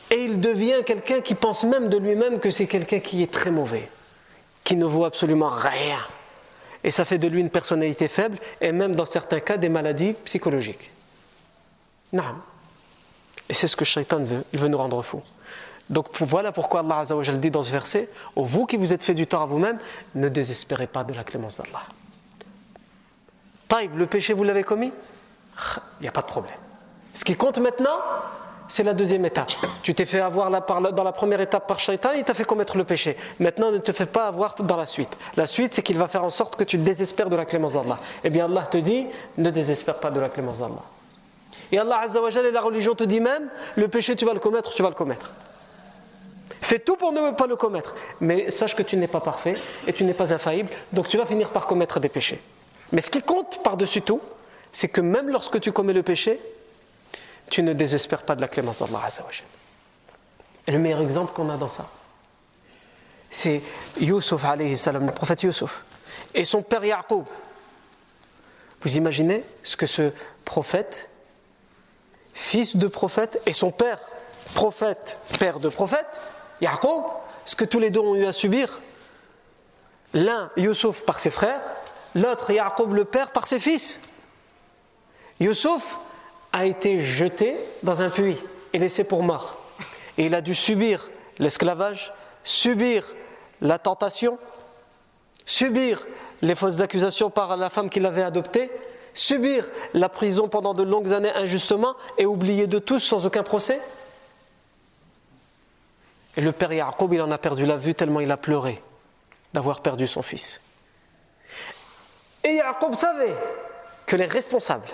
[0.09, 3.51] Et il devient quelqu'un qui pense même de lui-même que c'est quelqu'un qui est très
[3.51, 3.89] mauvais,
[4.63, 5.99] qui ne vaut absolument rien.
[6.83, 10.13] Et ça fait de lui une personnalité faible et même dans certains cas des maladies
[10.25, 10.91] psychologiques.
[12.11, 12.23] Non.
[13.49, 15.21] Et c'est ce que Shaitan veut, il veut nous rendre fous.
[15.89, 19.13] Donc voilà pourquoi Allah Azza dit dans ce verset oh, Vous qui vous êtes fait
[19.13, 19.77] du tort à vous-même,
[20.15, 21.83] ne désespérez pas de la clémence d'Allah.
[23.67, 24.91] Taïb, le péché vous l'avez commis?
[25.99, 26.55] Il n'y a pas de problème.
[27.13, 27.99] Ce qui compte maintenant,
[28.71, 29.51] c'est la deuxième étape.
[29.83, 32.85] Tu t'es fait avoir dans la première étape par Shaitan, il t'a fait commettre le
[32.85, 33.17] péché.
[33.39, 35.09] Maintenant, ne te fais pas avoir dans la suite.
[35.35, 37.99] La suite, c'est qu'il va faire en sorte que tu désespères de la clémence d'Allah.
[38.23, 39.07] Eh bien, Allah te dit,
[39.37, 40.83] ne désespère pas de la clémence d'Allah.
[41.73, 44.39] Et Allah Azza wa et la religion te dit même, le péché, tu vas le
[44.39, 45.33] commettre, tu vas le commettre.
[46.61, 47.95] Fais tout pour ne pas le commettre.
[48.21, 49.55] Mais sache que tu n'es pas parfait
[49.85, 52.41] et tu n'es pas infaillible, donc tu vas finir par commettre des péchés.
[52.93, 54.21] Mais ce qui compte par-dessus tout,
[54.71, 56.39] c'est que même lorsque tu commets le péché,
[57.51, 59.07] tu ne désespères pas de la clémence d'Allah
[60.65, 61.85] Et le meilleur exemple qu'on a dans ça,
[63.29, 63.61] c'est
[63.99, 65.83] Yusuf alayhi salam, le prophète Yusuf,
[66.33, 67.25] et son père Yaqub.
[68.81, 70.11] Vous imaginez ce que ce
[70.45, 71.09] prophète,
[72.33, 73.99] fils de prophète, et son père,
[74.55, 76.21] prophète, père de prophète,
[76.61, 77.03] Yaqub,
[77.43, 78.79] ce que tous les deux ont eu à subir.
[80.13, 81.61] L'un, Yusuf, par ses frères,
[82.15, 83.99] l'autre, Yaqub, le père, par ses fils.
[85.41, 85.99] Yusuf,
[86.53, 88.37] a été jeté dans un puits
[88.73, 89.57] et laissé pour mort.
[90.17, 91.09] Et il a dû subir
[91.39, 93.15] l'esclavage, subir
[93.61, 94.37] la tentation,
[95.45, 96.05] subir
[96.41, 98.71] les fausses accusations par la femme qu'il avait adoptée,
[99.13, 103.79] subir la prison pendant de longues années injustement et oublier de tous sans aucun procès.
[106.37, 108.81] Et le père Yacoub, il en a perdu la vue tellement il a pleuré
[109.53, 110.61] d'avoir perdu son fils.
[112.43, 113.35] Et Yacoub savait
[114.05, 114.87] que les responsables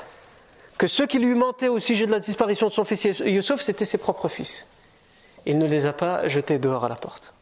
[0.77, 3.85] que ceux qui lui mentaient au sujet de la disparition de son fils Youssef, c'était
[3.85, 4.67] ses propres fils.
[5.45, 7.33] Il ne les a pas jetés dehors à la porte.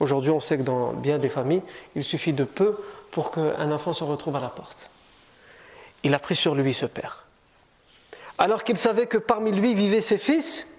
[0.00, 1.62] Aujourd'hui, on sait que dans bien des familles,
[1.94, 2.78] il suffit de peu
[3.10, 4.90] pour qu'un enfant se retrouve à la porte.
[6.02, 7.24] Il a pris sur lui ce père.
[8.38, 10.74] Alors qu'il savait que parmi lui vivaient ses fils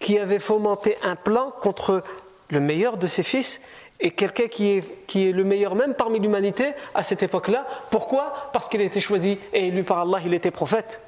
[0.00, 2.02] qui avaient fomenté un plan contre
[2.50, 3.60] le meilleur de ses fils
[4.00, 7.66] et quelqu'un qui est, qui est le meilleur même parmi l'humanité à cette époque-là.
[7.90, 8.50] Pourquoi?
[8.52, 11.00] Parce qu'il a été choisi et élu par Allah, il était prophète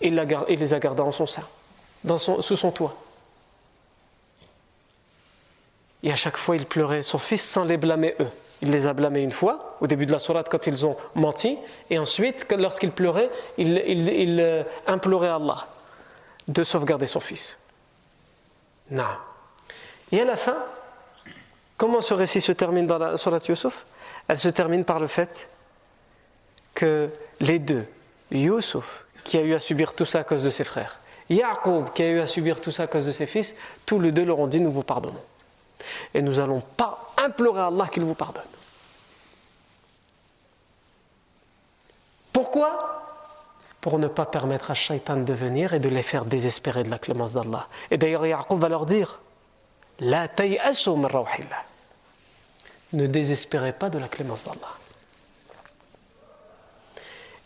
[0.00, 1.46] et les a gardés en son sein,
[2.04, 2.96] dans son, sous son toit.
[6.02, 8.30] Et à chaque fois, il pleurait son fils sans les blâmer eux.
[8.62, 11.58] Il les a blâmés une fois, au début de la sourate, quand ils ont menti,
[11.90, 15.66] et ensuite, lorsqu'il pleurait, il, il, euh, implorait Allah
[16.48, 17.58] de sauvegarder son fils.
[18.90, 19.04] Non.
[20.12, 20.56] Et à la fin,
[21.76, 23.84] comment ce récit se termine dans la sourate Yusuf
[24.28, 25.48] Elle se termine par le fait
[26.74, 27.84] que les deux,
[28.30, 31.00] Yusuf qui a eu à subir tout ça à cause de ses frères.
[31.28, 34.12] Yaqub qui a eu à subir tout ça à cause de ses fils, tous les
[34.12, 35.22] deux leur ont dit nous vous pardonnons.
[36.14, 38.42] Et nous n'allons pas implorer à Allah qu'il vous pardonne.
[42.32, 43.02] Pourquoi?
[43.80, 46.98] Pour ne pas permettre à Shaitan de venir et de les faire désespérer de la
[46.98, 47.66] clémence d'Allah.
[47.90, 49.20] Et d'ailleurs, Yaqub va leur dire
[49.98, 50.28] La
[52.92, 54.76] ne désespérez pas de la clémence d'Allah.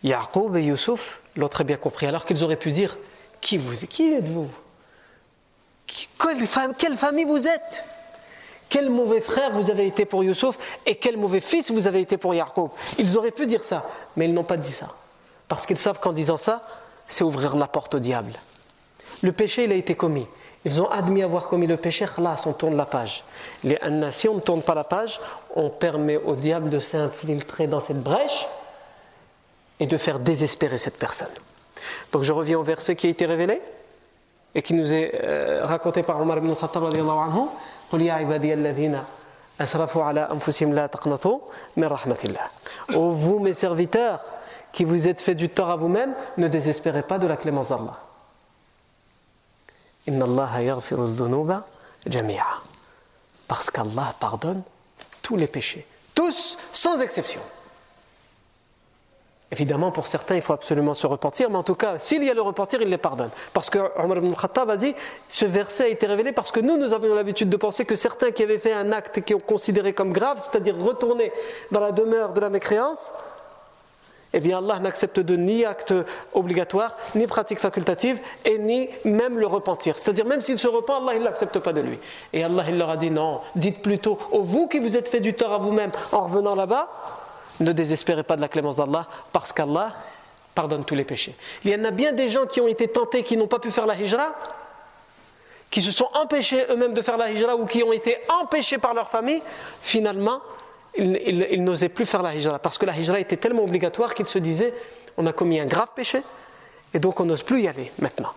[0.03, 2.97] Yaqub et Youssouf l'ont très bien compris, alors qu'ils auraient pu dire
[3.41, 4.49] Qui, qui êtes-vous?
[6.79, 7.85] Quelle, famille vous êtes?
[8.69, 12.17] Quel mauvais frère vous avez été pour Youssouf et quel mauvais fils vous avez été
[12.17, 13.85] pour Yaqub Ils auraient pu dire ça,
[14.17, 14.95] mais ils n'ont pas dit ça.
[15.49, 16.63] Parce qu'ils savent qu'en disant ça,
[17.09, 18.35] c'est ouvrir la porte au diable.
[19.23, 20.29] Le péché, il a été commis.
[20.65, 23.25] Ils ont admis avoir commis le péché, là, on tourne la page.
[23.65, 23.79] Les
[24.11, 25.19] si on ne tourne pas la page,
[25.57, 28.47] on permet au diable de s'infiltrer dans cette brèche
[29.80, 31.34] et de faire désespérer cette personne.
[32.12, 33.62] Donc je reviens au verset qui a été révélé
[34.54, 37.50] et qui nous est euh, raconté par Omar ibn Khattab anhu
[37.92, 39.04] قل يا عبادي الذين
[39.62, 41.40] أسرفوا على أنفسهم لا تقنطوا
[41.78, 42.50] من رحمة الله.
[42.96, 44.20] Ô vous mes serviteurs
[44.72, 48.00] qui vous êtes fait du tort à vous-même, ne désespérez pas de la clémence d'Allah.
[50.08, 51.66] Inna Allah yaghfiru dhunuba
[52.06, 52.62] jami'a.
[53.48, 54.64] Parce qu'Allah pardonne
[55.22, 57.42] tous les péchés, tous sans exception.
[59.53, 62.35] Évidemment, pour certains, il faut absolument se repentir, mais en tout cas, s'il y a
[62.35, 63.31] le repentir, il les pardonne.
[63.53, 64.95] Parce que Omar ibn Khattab a dit
[65.29, 68.31] ce verset a été révélé parce que nous, nous avions l'habitude de penser que certains
[68.31, 71.33] qui avaient fait un acte qui ont considéré comme grave, c'est-à-dire retourner
[71.73, 73.13] dans la demeure de la mécréance,
[74.33, 75.93] eh bien Allah n'accepte de ni acte
[76.33, 79.99] obligatoire, ni pratique facultative, et ni même le repentir.
[79.99, 81.99] C'est-à-dire même s'il se repent, Allah ne l'accepte pas de lui.
[82.33, 85.19] Et Allah il leur a dit non, dites plutôt, ô vous qui vous êtes fait
[85.19, 86.89] du tort à vous-même en revenant là-bas,
[87.61, 89.95] ne désespérez pas de la clémence d'Allah, parce qu'Allah
[90.55, 91.35] pardonne tous les péchés.
[91.65, 93.71] Il y en a bien des gens qui ont été tentés, qui n'ont pas pu
[93.71, 94.35] faire la hijra,
[95.71, 98.93] qui se sont empêchés eux-mêmes de faire la hijra ou qui ont été empêchés par
[98.93, 99.43] leur famille,
[99.83, 100.41] finalement,
[100.97, 104.41] ils, n'osaient plus faire la hijra parce que la hijra était tellement obligatoire qu'ils se
[104.41, 104.75] disaient
[105.17, 106.23] on a commis un grave péché
[106.93, 108.33] et donc on n'ose plus y aller maintenant.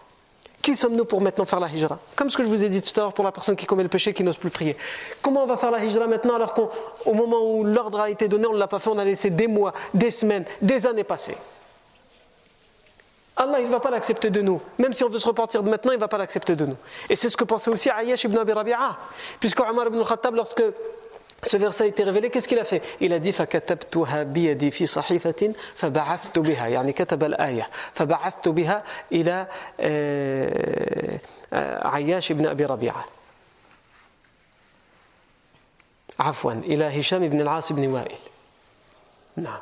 [0.63, 1.99] Qui sommes-nous pour maintenant faire la hijra?
[2.15, 3.83] Comme ce que je vous ai dit tout à l'heure pour la personne qui commet
[3.83, 4.77] le péché qui n'ose plus prier.
[5.21, 8.47] Comment on va faire la hijra maintenant alors qu'au moment où l'ordre a été donné,
[8.47, 11.35] on ne l'a pas fait, on a laissé des mois, des semaines, des années passer?
[13.35, 14.61] Allah, il ne va pas l'accepter de nous.
[14.77, 16.77] Même si on veut se repentir de maintenant, il ne va pas l'accepter de nous.
[17.09, 18.97] Et c'est ce que pensait aussi Ayyash ibn Abi Rabi'a.
[19.41, 20.63] Puisque Omar ibn Khattab, lorsque
[21.43, 24.85] ce verset a été révélé, qu'est-ce qu'il a fait Il a dit فكتبتها بيدي في
[24.85, 29.47] صحيفة فبعثت بها يعني كتب الآية فبعثت بها إلى
[31.85, 33.05] عياش بن أبي ربيعة
[36.19, 38.17] عفوا إلى هشام بن العاص بن وائل
[39.37, 39.61] نعم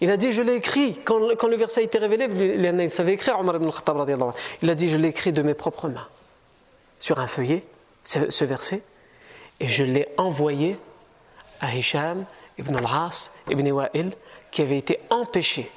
[0.00, 3.14] Il a dit, je l'ai écrit, quand, quand, le verset a été révélé, il savait
[3.14, 6.06] écrire, Omar ibn al-Khattab, il a dit, je l'ai écrit de mes propres mains,
[7.00, 7.64] sur un feuillet,
[8.04, 8.82] ce, ce verset,
[9.60, 10.78] et je l'ai envoyé
[11.60, 12.24] à Hisham
[12.58, 14.12] ibn al-As ibn Wa'il
[14.50, 15.70] qui avait été empêché,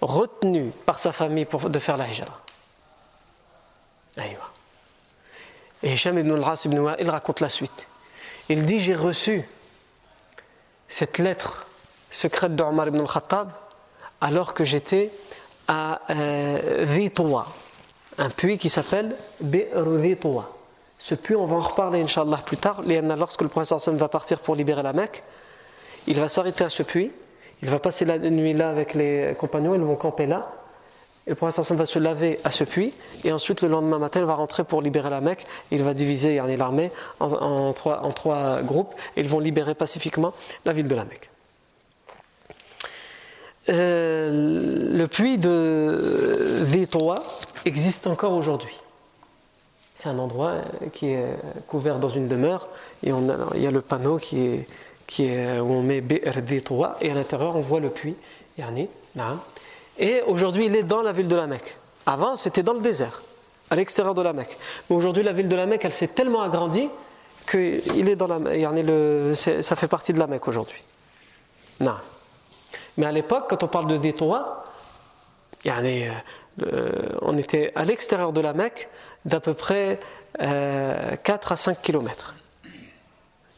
[0.00, 2.40] retenu par sa famille pour, de faire la hijra.
[5.82, 7.86] Et Hisham ibn al-As ibn Wa'il raconte la suite.
[8.48, 9.46] Il dit J'ai reçu
[10.88, 11.66] cette lettre
[12.10, 13.50] secrète d'Omar ibn al-Khattab
[14.20, 15.10] alors que j'étais
[15.68, 17.08] à euh,
[18.18, 19.84] un puits qui s'appelle Bi'r
[20.98, 22.82] ce puits, on va en reparler, Inch'Allah, plus tard.
[22.82, 25.22] Lorsque le prophète Sam va partir pour libérer la Mecque,
[26.06, 27.10] il va s'arrêter à ce puits.
[27.62, 30.52] Il va passer la nuit là avec les compagnons, ils vont camper là.
[31.26, 32.92] Le prophète Sam va se laver à ce puits.
[33.24, 35.46] Et ensuite, le lendemain matin, il va rentrer pour libérer la Mecque.
[35.70, 38.94] Il va diviser l'armée en, trois, en trois groupes.
[39.16, 41.30] Et ils vont libérer pacifiquement la ville de la Mecque.
[43.70, 47.22] Euh, le puits de Vétoa
[47.64, 48.78] existe encore aujourd'hui.
[50.04, 51.24] C'est un endroit euh, qui est
[51.66, 52.68] couvert dans une demeure
[53.02, 54.68] et on il y a le panneau qui est,
[55.06, 58.14] qui est, où on met BRD3 et à l'intérieur on voit le puits.
[59.98, 61.78] Et aujourd'hui il est dans la ville de la Mecque.
[62.04, 63.22] Avant c'était dans le désert,
[63.70, 64.58] à l'extérieur de la Mecque.
[64.90, 66.90] Mais aujourd'hui la ville de la Mecque elle s'est tellement agrandie
[67.46, 70.82] que est dans la, le, ça fait partie de la Mecque aujourd'hui.
[71.80, 73.96] Mais à l'époque, quand on parle de
[76.62, 78.88] euh, on était à l'extérieur de la Mecque,
[79.24, 79.98] d'à peu près
[80.38, 82.34] 4 euh, à 5 km.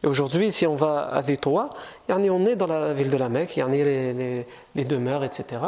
[0.03, 1.69] Et aujourd'hui, si on va à Détoa,
[2.09, 5.61] on est dans la ville de la Mecque, il y a les, les, demeures, etc.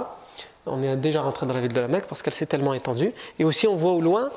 [0.68, 3.12] On est déjà rentré dans la ville de la Mecque parce qu'elle s'est tellement étendue.
[3.40, 4.30] Et aussi, on voit au loin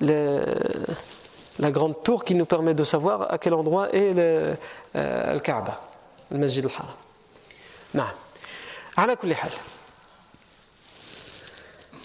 [0.00, 4.54] la grande tour qui nous permet de savoir à quel endroit est le,
[4.96, 5.80] euh, Kaaba,
[6.30, 6.88] le Masjid al-Haram.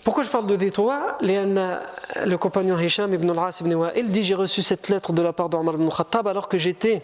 [0.03, 4.61] Pourquoi je parle de détour Le compagnon Hisham ibn al-As ibn Wa'il dit J'ai reçu
[4.61, 7.01] cette lettre de la part d'Omar ibn Khattab alors que j'étais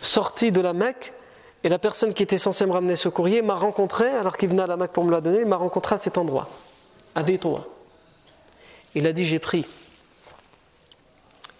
[0.00, 1.12] sorti de la Mecque
[1.62, 4.62] et la personne qui était censée me ramener ce courrier m'a rencontré, alors qu'il venait
[4.62, 6.48] à la Mecque pour me la donner, m'a rencontré à cet endroit,
[7.14, 7.66] à Détoa.
[8.94, 9.66] Il a dit J'ai pris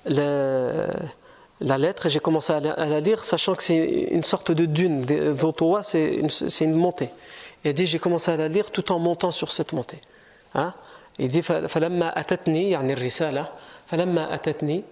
[0.07, 0.89] la
[1.61, 5.05] lettre et j'ai commencé à la, lire, sachant que c'est une sorte de dune.
[5.35, 6.23] D'Ottawa, c'est
[6.61, 7.11] une, montée.
[7.65, 10.01] Il dit J'ai commencé à la lire tout en montant sur cette montée.
[10.56, 10.74] Hein?
[11.20, 13.48] Il dit فلما أتتني يعني الرسالة
[13.88, 14.84] فلما أتتني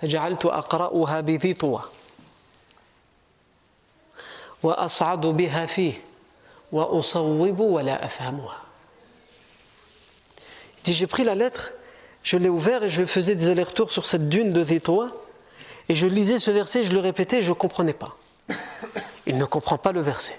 [0.00, 1.82] فجعلت أقرأها بذي طوى
[4.62, 5.92] وأصعد بها فيه
[6.72, 8.60] وأصوب ولا أفهمها
[10.78, 11.72] Il dit J'ai pris la lettre,
[12.22, 15.10] je l'ai ouvert et je faisais des allers-retours sur cette dune de Zitoa
[15.88, 18.16] et je lisais ce verset, je le répétais, je ne comprenais pas.
[19.26, 20.38] Il ne comprend pas le verset.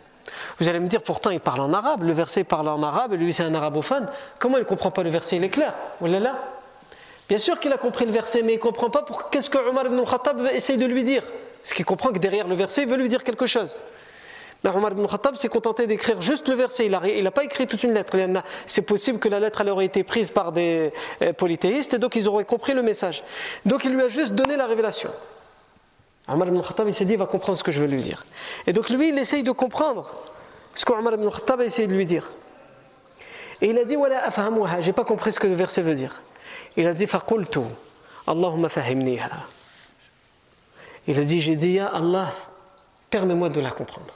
[0.59, 3.16] Vous allez me dire, pourtant, il parle en arabe, le verset parle en arabe, et
[3.16, 4.09] lui, c'est un arabophone.
[4.39, 5.37] Comment il ne comprend pas le verset?
[5.37, 5.74] Il est clair.
[6.01, 6.39] là
[7.28, 9.59] Bien sûr qu'il a compris le verset, mais il ne comprend pas pour qu'est-ce que
[9.59, 11.22] Omar ibn Khattab essaye de lui dire.
[11.62, 13.81] Parce qu'il comprend que derrière le verset, il veut lui dire quelque chose.
[14.62, 17.83] Mais Omar ibn Khattab s'est contenté d'écrire juste le verset, il n'a pas écrit toute
[17.83, 18.16] une lettre.
[18.66, 20.93] C'est possible que la lettre elle aurait été prise par des
[21.24, 23.22] euh, polythéistes et donc ils auraient compris le message.
[23.64, 25.11] Donc il lui a juste donné la révélation.
[26.30, 28.26] Omar ibn Khattab, il s'est dit, il va comprendre ce que je veux lui dire.
[28.66, 30.09] Et donc lui, il essaye de comprendre
[30.74, 32.28] ce qu'Omar ibn Khattab a essayé de lui dire.
[33.61, 36.22] Et il a dit, voilà, je j'ai pas compris ce que le verset veut dire.
[36.76, 37.59] Il a dit, faqultu,
[38.28, 39.30] Allahumma fahimniha.
[41.07, 42.32] Il a dit, j'ai dit, ya Allah,
[43.09, 44.11] permets-moi de la comprendre.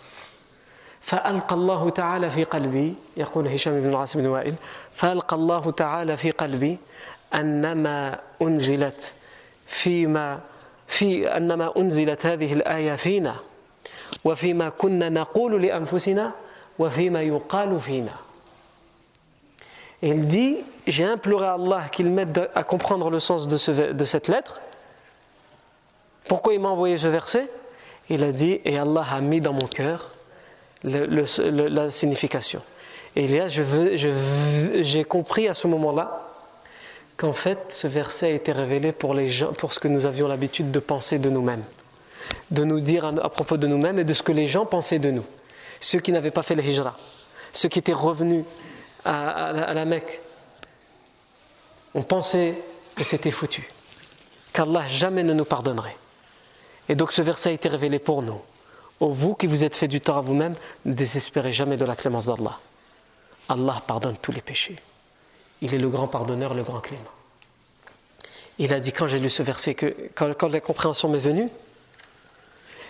[1.02, 4.56] فألقى الله تعالى في قلبي يقول هشام بن العاص بن وائل
[4.96, 6.78] فألقى الله تعالى في قلبي
[7.36, 9.14] أنما أنزلت
[9.68, 10.42] فيما
[10.88, 13.36] في أنما أنزلت هذه الآية فينا
[14.26, 16.32] وفيما كنا نقول لأنفسنا
[16.80, 18.14] وفيما يقال فينا
[20.02, 24.06] il dit, j'ai imploré à Allah qu'il m'aide à comprendre le sens de, ce, de
[24.06, 24.62] cette lettre.
[26.28, 27.50] Pourquoi il m'a envoyé ce verset
[28.10, 30.12] Il a dit, et Allah a mis dans mon cœur
[30.84, 32.62] le, le, la signification.
[33.16, 36.23] Et là, j'ai je compris à ce moment-là
[37.17, 41.19] qu'en fait, ce verset a été révélé pour, ce que nous avions l'habitude de penser
[41.19, 41.65] de nous-mêmes,
[42.51, 45.11] de nous dire à, propos de nous-mêmes et de ce que les gens pensaient de
[45.11, 45.25] nous.
[45.81, 46.97] Ceux qui n'avaient pas fait le hijra,
[47.53, 48.45] ceux qui étaient revenus
[49.05, 50.21] à, la Mecque,
[51.95, 52.55] on pensait
[52.97, 53.69] que c'était foutu,
[54.53, 55.97] qu'Allah jamais ne nous pardonnerait.
[56.89, 58.41] Et donc ce verset a été révélé pour nous.
[59.01, 60.55] Ô vous qui vous êtes fait du tort à vous-même,
[60.85, 62.59] ne désespérez jamais de la clémence d'Allah.
[63.49, 64.77] Allah pardonne tous les péchés.
[65.65, 67.03] Il est le grand pardonneur, le grand clément.
[68.59, 71.49] Il a dit quand j'ai lu ce verset, que quand, la compréhension m'est venue,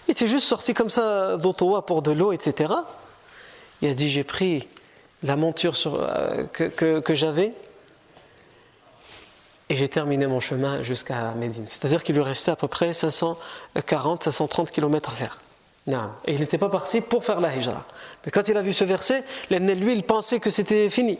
[0.06, 2.74] il était juste sorti comme ça d'Ottawa pour de l'eau, etc.
[3.80, 4.68] Il a dit j'ai pris
[5.22, 7.54] la monture euh, que, que j'avais
[9.70, 11.64] et j'ai terminé mon chemin jusqu'à Médine.
[11.68, 15.38] C'est-à-dire qu'il lui restait à peu près 540, 530 km à faire.
[15.86, 17.84] Et il n'était pas parti pour faire la hijra.
[18.24, 21.18] Mais quand il a vu ce verset, lui, il pensait que c'était fini.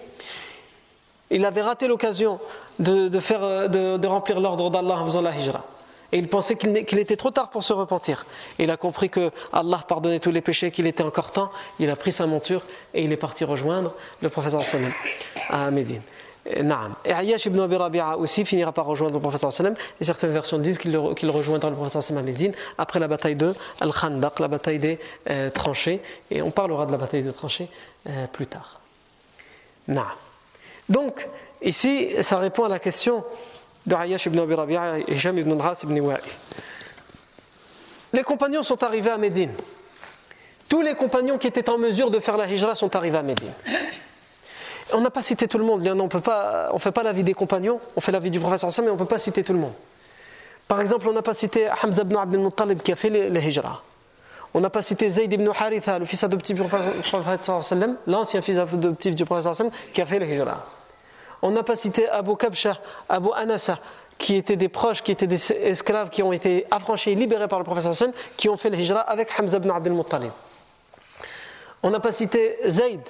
[1.31, 2.39] Il avait raté l'occasion
[2.79, 5.65] de, de, remplir l'ordre d'Allah en faisant la hijra.
[6.13, 8.25] Et il pensait qu'il était trop tard pour se repentir.
[8.59, 11.51] Il a compris que Allah pardonnait tous les péchés, qu'il était encore temps.
[11.81, 12.63] Il a pris sa monture
[12.93, 14.93] et il est parti rejoindre le professeur sallam
[15.51, 16.03] à Médine.
[16.47, 20.59] Et Ayash ibn Abi Rabi'a aussi finira par rejoindre le professeur sallam et certaines versions
[20.59, 20.97] disent qu'il
[21.31, 24.99] rejoindra le professeur sallam à Médine après la bataille de Al-Khandaq, la bataille des
[25.31, 26.01] euh, tranchées
[26.31, 27.69] et on parlera de la bataille des tranchées
[28.07, 28.81] euh, plus tard.
[30.89, 31.27] Donc
[31.63, 33.25] ici ça répond à la question
[33.87, 36.21] de Ayash ibn Abi Rabi'a et Jam ibn al ibn Wa'i.
[38.13, 39.53] Les compagnons sont arrivés à Médine.
[40.69, 43.53] Tous les compagnons qui étaient en mesure de faire la hijra sont arrivés à Médine.
[44.93, 45.87] On n'a pas cité tout le monde.
[45.87, 48.91] On ne fait pas la vie des compagnons, on fait la vie du professeur mais
[48.91, 49.75] on ne peut pas citer tout le monde.
[50.69, 53.83] Par exemple, on n'a pas cité Hamza ibn Abdel Muttalib qui a fait les, hijra.
[54.57, 56.63] On n'a pas cité Zayd ibn Haritha, le fils adoptif du
[57.41, 60.65] Sallam, l'ancien fils adoptif du Sallam, qui a fait les hijra.
[61.43, 62.79] On n'a pas cité Abu Kabsha,
[63.09, 63.81] Abu Anasa,
[64.17, 67.61] qui étaient des proches, qui étaient des esclaves, qui ont été affranchis et libérés par
[67.61, 70.31] le Sallam, qui ont fait le hijra avec Hamza ibn Abdel Muttalib.
[71.83, 73.01] On n'a pas cité Zayd,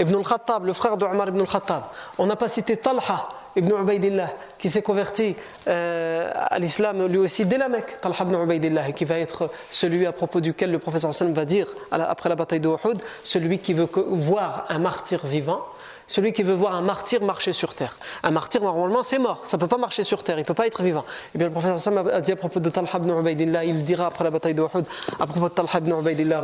[0.00, 1.84] Ibn al-Khattab, le frère de Omar ibn al-Khattab.
[2.18, 5.36] On n'a pas cité Talha ibn Ubaidillah, qui s'est converti
[5.68, 8.00] euh, à l'islam lui aussi dès la Mecque.
[8.00, 11.68] Talha ibn Ubaidillah, qui va être celui à propos duquel le professeur Hassan va dire,
[11.90, 15.60] après la bataille de Uhud, celui qui veut voir un martyr vivant
[16.06, 17.96] celui qui veut voir un martyr marcher sur terre.
[18.22, 19.40] Un martyr, normalement, c'est mort.
[19.44, 20.36] Ça ne peut pas marcher sur terre.
[20.38, 21.00] Il ne peut pas être vivant.
[21.00, 23.84] Et eh bien, le professeur Sam a dit à propos de Talha ibn Ubaidillah, il
[23.84, 24.84] dira après la bataille de Uhud,
[25.18, 26.42] à propos de Talha ibn Ubaidillah,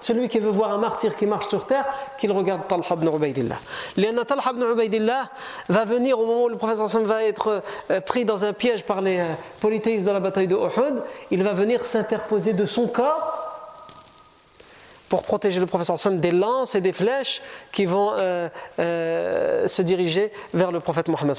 [0.00, 1.86] celui qui veut voir un martyr qui marche sur terre,
[2.18, 3.58] qu'il regarde Talha ibn Ubaidillah.
[3.96, 5.30] Léana Talha ibn Ubaidillah
[5.68, 8.84] va venir au moment où le professeur Sam va être euh, pris dans un piège
[8.84, 11.02] par les euh, polythéistes dans la bataille de Uhud.
[11.30, 13.47] Il va venir s'interposer de son corps
[15.08, 17.42] pour protéger le professeur Sam des lances et des flèches
[17.72, 18.48] qui vont euh,
[18.78, 21.36] euh, se diriger vers le prophète Mohammed.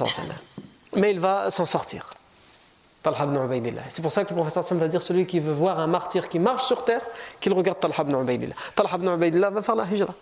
[0.96, 2.14] Mais il va s'en sortir.
[3.02, 3.84] Talha ibn Ubaidillah.
[3.88, 6.28] C'est pour ça que le professeur Sam va dire celui qui veut voir un martyr
[6.28, 7.02] qui marche sur terre,
[7.40, 8.56] qu'il regarde Talha ibn Ubaidillah.
[8.76, 10.14] Talha ibn Ubaidillah va faire la hijra.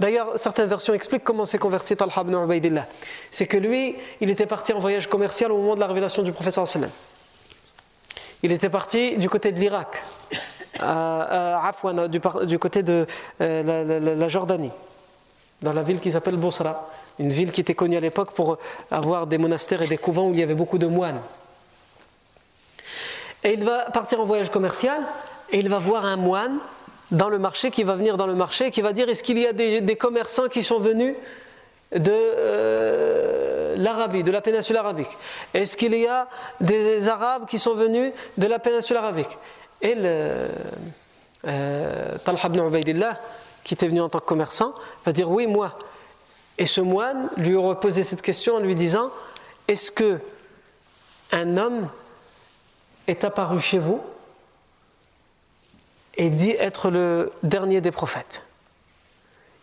[0.00, 2.86] D'ailleurs, certaines versions expliquent comment s'est converti Talha ibn Ubaidillah.
[3.30, 6.32] C'est que lui, il était parti en voyage commercial au moment de la révélation du
[6.32, 6.90] professeur Sallam.
[8.42, 10.02] Il était parti du côté de l'Irak,
[10.82, 13.06] euh, du, du, côté de
[13.40, 14.70] euh, la, Jordanie,
[15.62, 18.58] dans la ville qui s'appelle Bosra, une ville qui était connue à l'époque pour
[18.90, 21.20] avoir des monastères et des couvents où il y avait beaucoup de moines.
[23.44, 25.00] Et il va partir en voyage commercial
[25.52, 26.58] et il va voir un moine
[27.10, 29.38] dans le marché qui va venir dans le marché et qui va dire est-ce qu'il
[29.38, 31.14] y a des, commerçants qui sont venus
[31.94, 35.16] de euh, l'Arabie, de la péninsule arabique?
[35.52, 36.26] Est-ce qu'il y a
[36.60, 39.38] des Arabes qui sont venus de la péninsule arabique?
[39.84, 40.48] Et le,
[41.46, 43.20] euh, Talha ibn Ubaidillah,
[43.62, 44.74] qui était venu en tant que commerçant,
[45.04, 45.78] va dire oui, moi.
[46.58, 49.10] Et ce moine lui aurait posé cette question en lui disant
[49.68, 50.20] est-ce que
[51.32, 51.88] un homme
[53.06, 54.00] est apparu chez vous
[56.16, 58.42] et dit être le dernier des prophètes?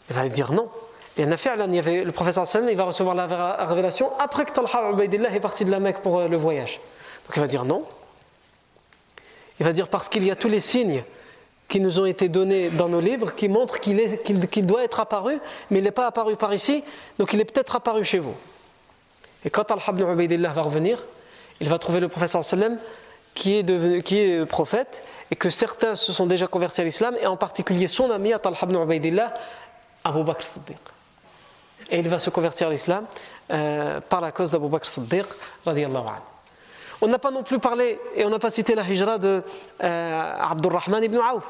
[0.10, 0.70] Il va lui dire non.
[1.18, 3.66] Il y en a fait, il y avait le professeur Sam, il va recevoir la
[3.66, 6.80] révélation après que Talha Ubaidillah est parti de la Mecque pour euh, le voyage.
[7.26, 7.86] Donc il va dire non.
[9.62, 11.04] Il va dire parce qu'il y a tous les signes
[11.68, 15.38] qui nous ont été donnés dans nos livres qui montrent qu'il doit être apparu,
[15.70, 16.84] mais il n'est pas apparu par ici,
[17.20, 18.34] donc il est peut-être apparu chez vous.
[19.46, 21.06] Et quand Ubaidillah va revenir,
[21.60, 22.80] il va trouver le professeur sallam
[23.36, 27.28] qui est, qui est prophète et que certains se sont déjà convertis à l'islam et
[27.28, 29.32] en particulier son ami Talha ibn Ubaidillah,
[30.04, 30.80] Abu Bakr Siddiq.
[31.92, 33.06] Et il va se convertir à l'islam
[33.52, 35.28] euh, par la cause d'Abu Bakr Siddiq
[35.64, 36.31] radiallahu anhu.
[37.02, 39.42] On n'a pas non plus parlé et on n'a pas cité la hijra de
[39.84, 41.44] euh, Abdurrahman ibn Aouf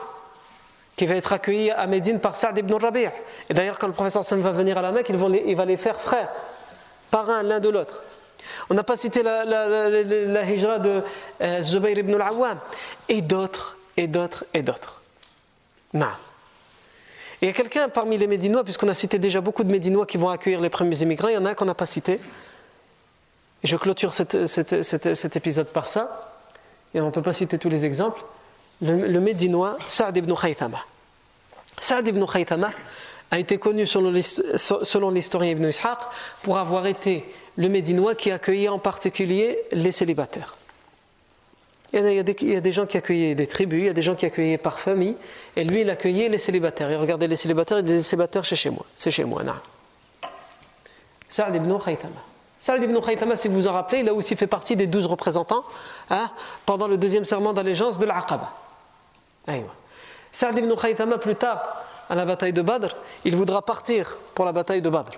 [0.95, 3.09] qui va être accueilli à Médine par Saad ibn Rabi'.
[3.49, 5.99] Et d'ailleurs, quand le professeur Sam va venir à la Mecque, il va les faire
[5.99, 6.29] frères,
[7.09, 8.03] parrains l'un de l'autre.
[8.69, 11.01] On n'a pas cité la, la, hijra de
[11.41, 12.59] euh, Zubayr ibn al-Awwam,
[13.09, 15.01] et d'autres, et d'autres, et d'autres.
[15.93, 16.07] Non.
[17.41, 20.17] il y a quelqu'un parmi les Médinois, puisqu'on a cité déjà beaucoup de Médinois qui
[20.17, 22.19] vont accueillir les premiers immigrants, il y en a un qu'on n'a pas cité.
[23.63, 26.31] Et je clôture cet épisode par ça,
[26.93, 28.21] et on ne peut pas citer tous les exemples.
[28.81, 30.83] Le, Médinois, Saad ibn Khaythama.
[31.79, 32.71] Saad ibn Khaythama
[33.29, 35.99] a été connu selon l'historien Ibn Ishaq
[36.41, 37.23] pour avoir été
[37.57, 40.57] le Médinois qui accueillait en particulier les célibataires.
[41.93, 42.19] Il y,
[42.55, 44.79] a des, gens qui accueillaient des tribus, il y a des gens qui accueillaient par
[44.79, 45.15] famille,
[45.57, 46.89] et lui il accueillait les célibataires.
[46.89, 49.43] Il regardait les célibataires, il disait les célibataires c'est chez moi, c'est chez moi.
[51.27, 52.30] Saad ibn Khaytama.
[52.61, 55.07] Saad ibn Khaytama, si vous vous en rappelez, il a aussi fait partie des douze
[55.07, 55.65] représentants
[56.11, 56.29] hein,
[56.67, 58.51] pendant le deuxième serment d'allégeance de l'Aqaba.
[60.31, 62.95] Saad ibn Khaytama, plus tard, à la bataille de Badr,
[63.25, 65.13] il voudra partir pour la bataille de Badr.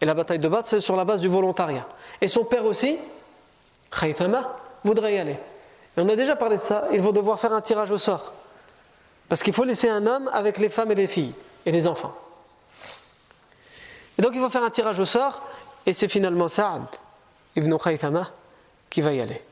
[0.00, 1.84] Et la bataille de Badr, c'est sur la base du volontariat.
[2.20, 2.96] Et son père aussi,
[3.90, 4.54] Khaythama,
[4.84, 5.38] voudrait y aller.
[5.96, 6.84] Et on a déjà parlé de ça.
[6.92, 8.32] Ils vont devoir faire un tirage au sort.
[9.28, 11.34] Parce qu'il faut laisser un homme avec les femmes et les filles
[11.66, 12.14] et les enfants.
[14.16, 15.42] Et donc il faut faire un tirage au sort.
[15.86, 16.86] Et c'est finalement Saad
[17.56, 18.30] ibn Khaythama
[18.90, 19.42] qui va y aller.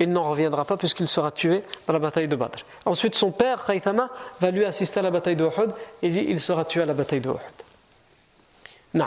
[0.00, 2.64] Il n'en reviendra pas puisqu'il sera tué dans la bataille de Badr.
[2.84, 4.08] Ensuite, son père, Khaythama,
[4.40, 7.20] va lui assister à la bataille de Uhud et il sera tué à la bataille
[7.20, 7.38] de Uhud.
[8.94, 9.06] Non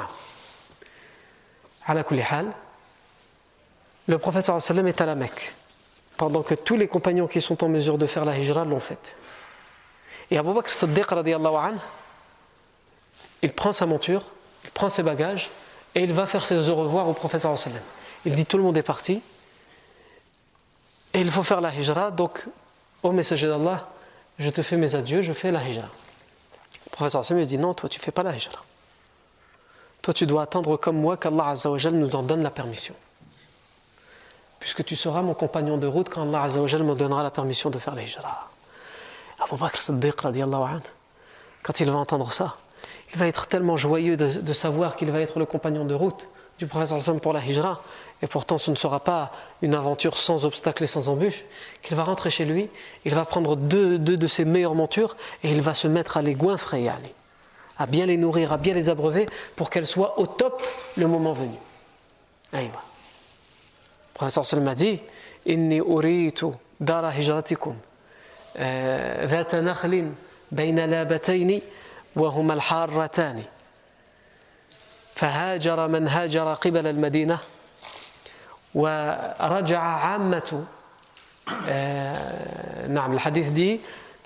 [4.08, 5.54] le professeur sallam est à la Mecque,
[6.18, 9.16] pendant que tous les compagnons qui sont en mesure de faire la hijra l'ont faite.
[10.30, 11.08] Et Abu Bakr Siddiq,
[13.42, 14.24] il prend sa monture,
[14.64, 15.50] il prend ses bagages,
[15.96, 17.82] et il va faire ses au revoir au professeur sallam.
[18.26, 19.22] Il dit tout le monde est parti,
[21.14, 22.48] et il faut faire la hijra, donc,
[23.04, 23.88] ô messager d'Allah,
[24.40, 25.88] je te fais mes adieux, je fais la hijra.
[26.86, 28.64] Le professeur sallam lui dit non, toi tu fais pas la hijra.
[30.02, 31.54] Toi, tu dois attendre comme moi qu'Allah
[31.92, 32.96] nous en donne la permission.
[34.60, 37.96] Puisque tu seras mon compagnon de route quand Allah me donnera la permission de faire
[37.96, 38.50] l'hijra.
[39.40, 42.58] Abu Bakr Siddiq, quand il va entendre ça,
[43.13, 46.67] il va être tellement joyeux de, savoir qu'il va être le compagnon de route du
[46.67, 47.83] prophète pour la hijra,
[48.23, 51.45] et pourtant ce ne sera pas une aventure sans obstacles et sans embûches,
[51.83, 52.71] qu'il va rentrer chez lui,
[53.05, 56.35] il va prendre deux, de ses meilleures montures et il va se mettre à les
[56.35, 56.89] goinfrer,
[57.79, 60.63] à bien les nourrir, à bien les abreuver pour qu'elles soient au top
[60.97, 61.57] le moment venu.
[62.53, 62.71] Aïwa.
[62.73, 65.01] Le professeur Sallam a dit
[65.45, 66.47] Inni uritu
[66.81, 67.77] dara hijratikum
[69.27, 70.13] ذات نخل
[70.53, 71.61] بين لابتين
[72.16, 73.44] وهما الحارتان
[75.16, 77.40] فهاجر من هاجر قبل المدينة
[78.76, 80.64] ورجع عامة
[82.88, 83.80] نعم الحديث دي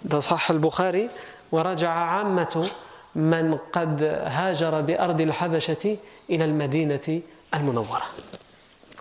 [0.03, 1.09] ده صح البخاري
[1.51, 2.69] ورجع عامة
[3.15, 5.97] من قد هاجر بأرض الحبشة
[6.29, 7.21] إلى المدينة
[7.53, 8.01] المنورة.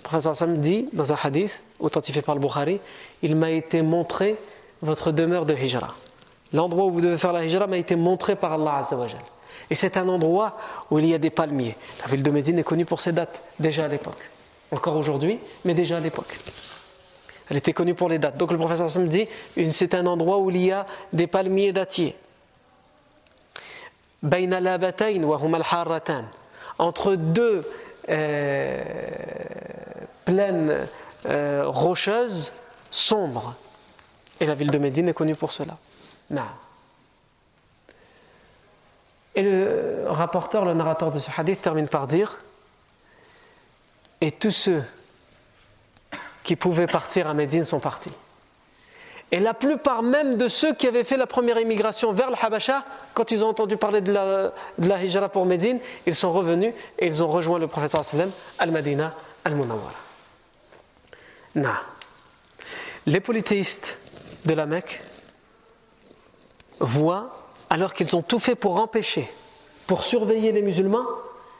[0.04, 2.78] Professeur Sam dit dans un hadith authentifié par le Bukhari,
[3.22, 4.36] il m'a été montré
[4.82, 5.94] votre demeure de hijra.
[6.54, 9.20] L'endroit où vous devez faire la hijra m'a été montré par Allah Azzawajal.
[9.70, 10.56] Et c'est un endroit
[10.88, 11.76] où il y a des palmiers.
[12.00, 14.30] La ville de Médine est connue pour ses dates, déjà à l'époque.
[14.70, 16.38] Encore aujourd'hui, mais déjà à l'époque.
[17.50, 18.36] Elle était connue pour les dates.
[18.36, 19.26] Donc le professeur Sam dit
[19.72, 22.14] c'est un endroit où il y a des palmiers dattiers.
[26.78, 27.68] Entre deux
[28.08, 28.84] euh,
[30.24, 30.86] plaines
[31.26, 32.52] euh, rocheuses
[32.92, 33.54] sombres.
[34.40, 35.76] Et la ville de Médine est connue pour cela.
[39.34, 42.38] Et le rapporteur, le narrateur de ce hadith termine par dire
[44.20, 44.82] Et tous ceux
[46.44, 48.12] qui pouvaient partir à Médine sont partis.
[49.32, 52.84] Et la plupart même de ceux qui avaient fait la première immigration vers le Habasha,
[53.14, 57.06] quand ils ont entendu parler de la, de hijra pour Médine, ils sont revenus et
[57.06, 57.96] ils ont rejoint le prophète
[58.58, 59.14] al-Madina
[59.44, 59.94] al-Munawwara.
[63.06, 63.98] Les polythéistes
[64.44, 65.00] de la Mecque
[66.80, 67.30] voient,
[67.70, 69.30] alors qu'ils ont tout fait pour empêcher,
[69.86, 71.06] pour surveiller les musulmans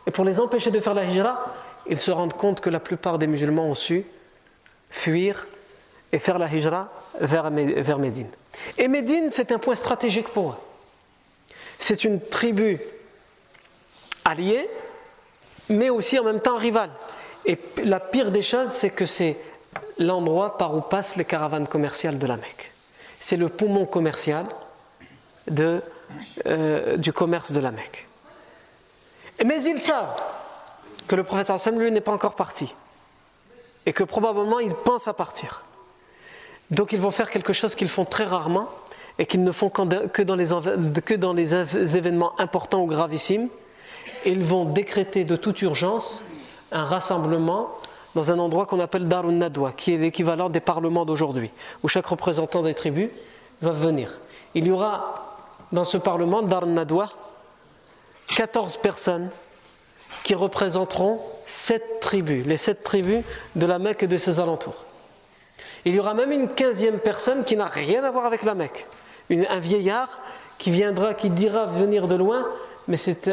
[0.07, 1.55] et pour les empêcher de faire la hijra,
[1.87, 4.05] ils se rendent compte que la plupart des musulmans ont su
[4.91, 5.47] fuir
[6.12, 6.89] et faire la hijra
[7.21, 8.29] vers, vers Médine.
[8.79, 10.57] Et Médine, c'est un point stratégique pour eux.
[11.79, 12.81] C'est une tribu
[14.25, 14.69] alliée,
[15.69, 16.91] mais aussi en même temps rivale.
[17.45, 19.37] Et la pire des choses, c'est que c'est
[19.99, 22.73] l'endroit par où passent les caravanes commerciales de la Mecque.
[23.21, 24.47] C'est le poumon commercial
[25.49, 25.83] de,
[26.47, 28.07] euh, du commerce de la Mecque.
[29.45, 30.21] Mais ils savent
[31.07, 32.75] que le prophète Hassan, lui, n'est pas encore parti.
[33.87, 35.65] Et que probablement il pense à partir.
[36.71, 38.69] Donc ils vont faire quelque chose qu'ils font très rarement
[39.19, 40.47] et qu'ils ne font que dans, les,
[41.03, 41.55] que dans les
[41.97, 43.49] événements importants ou gravissimes.
[44.25, 46.25] Ils vont décréter de toute urgence
[46.73, 47.69] un rassemblement
[48.15, 51.51] dans un endroit qu'on appelle Darun Nadwa, qui est l'équivalent des parlements d'aujourd'hui,
[51.83, 53.11] où chaque représentant des tribus
[53.61, 54.19] va venir.
[54.55, 55.34] Il y aura
[55.75, 57.09] dans ce parlement, Darun Nadwa,
[58.37, 59.29] 14 personnes
[60.22, 63.25] qui représenteront sept tribus, les sept tribus
[63.57, 64.85] de la Mecque et de ses alentours.
[65.85, 68.87] Il y aura même une quinzième personne qui n'a rien à voir avec la Mecque,
[69.31, 70.20] un vieillard
[70.59, 72.49] qui viendra, qui dira venir de loin,
[72.87, 73.29] mais c'est,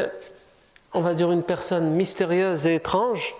[0.92, 3.34] on va dire, une personne mystérieuse et étrange.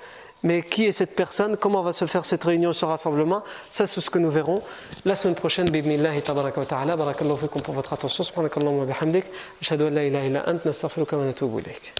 [0.44, 1.56] Mais qui est cette personne?
[1.56, 3.44] Comment va se faire cette réunion, ce rassemblement?
[3.70, 4.60] Ça, c'est ce que nous verrons
[5.04, 5.70] la semaine prochaine.
[5.70, 6.96] Bibnillahi tabaraka wa ta'ala.
[6.96, 8.24] Barakallahu fikum pour votre attention.
[8.24, 9.24] Subhanakallahu wa bihamdik.
[9.60, 10.64] Ashhadu an la ilaha illa ant.
[10.64, 11.92] Nastaghfiruka wa natubu ilayk.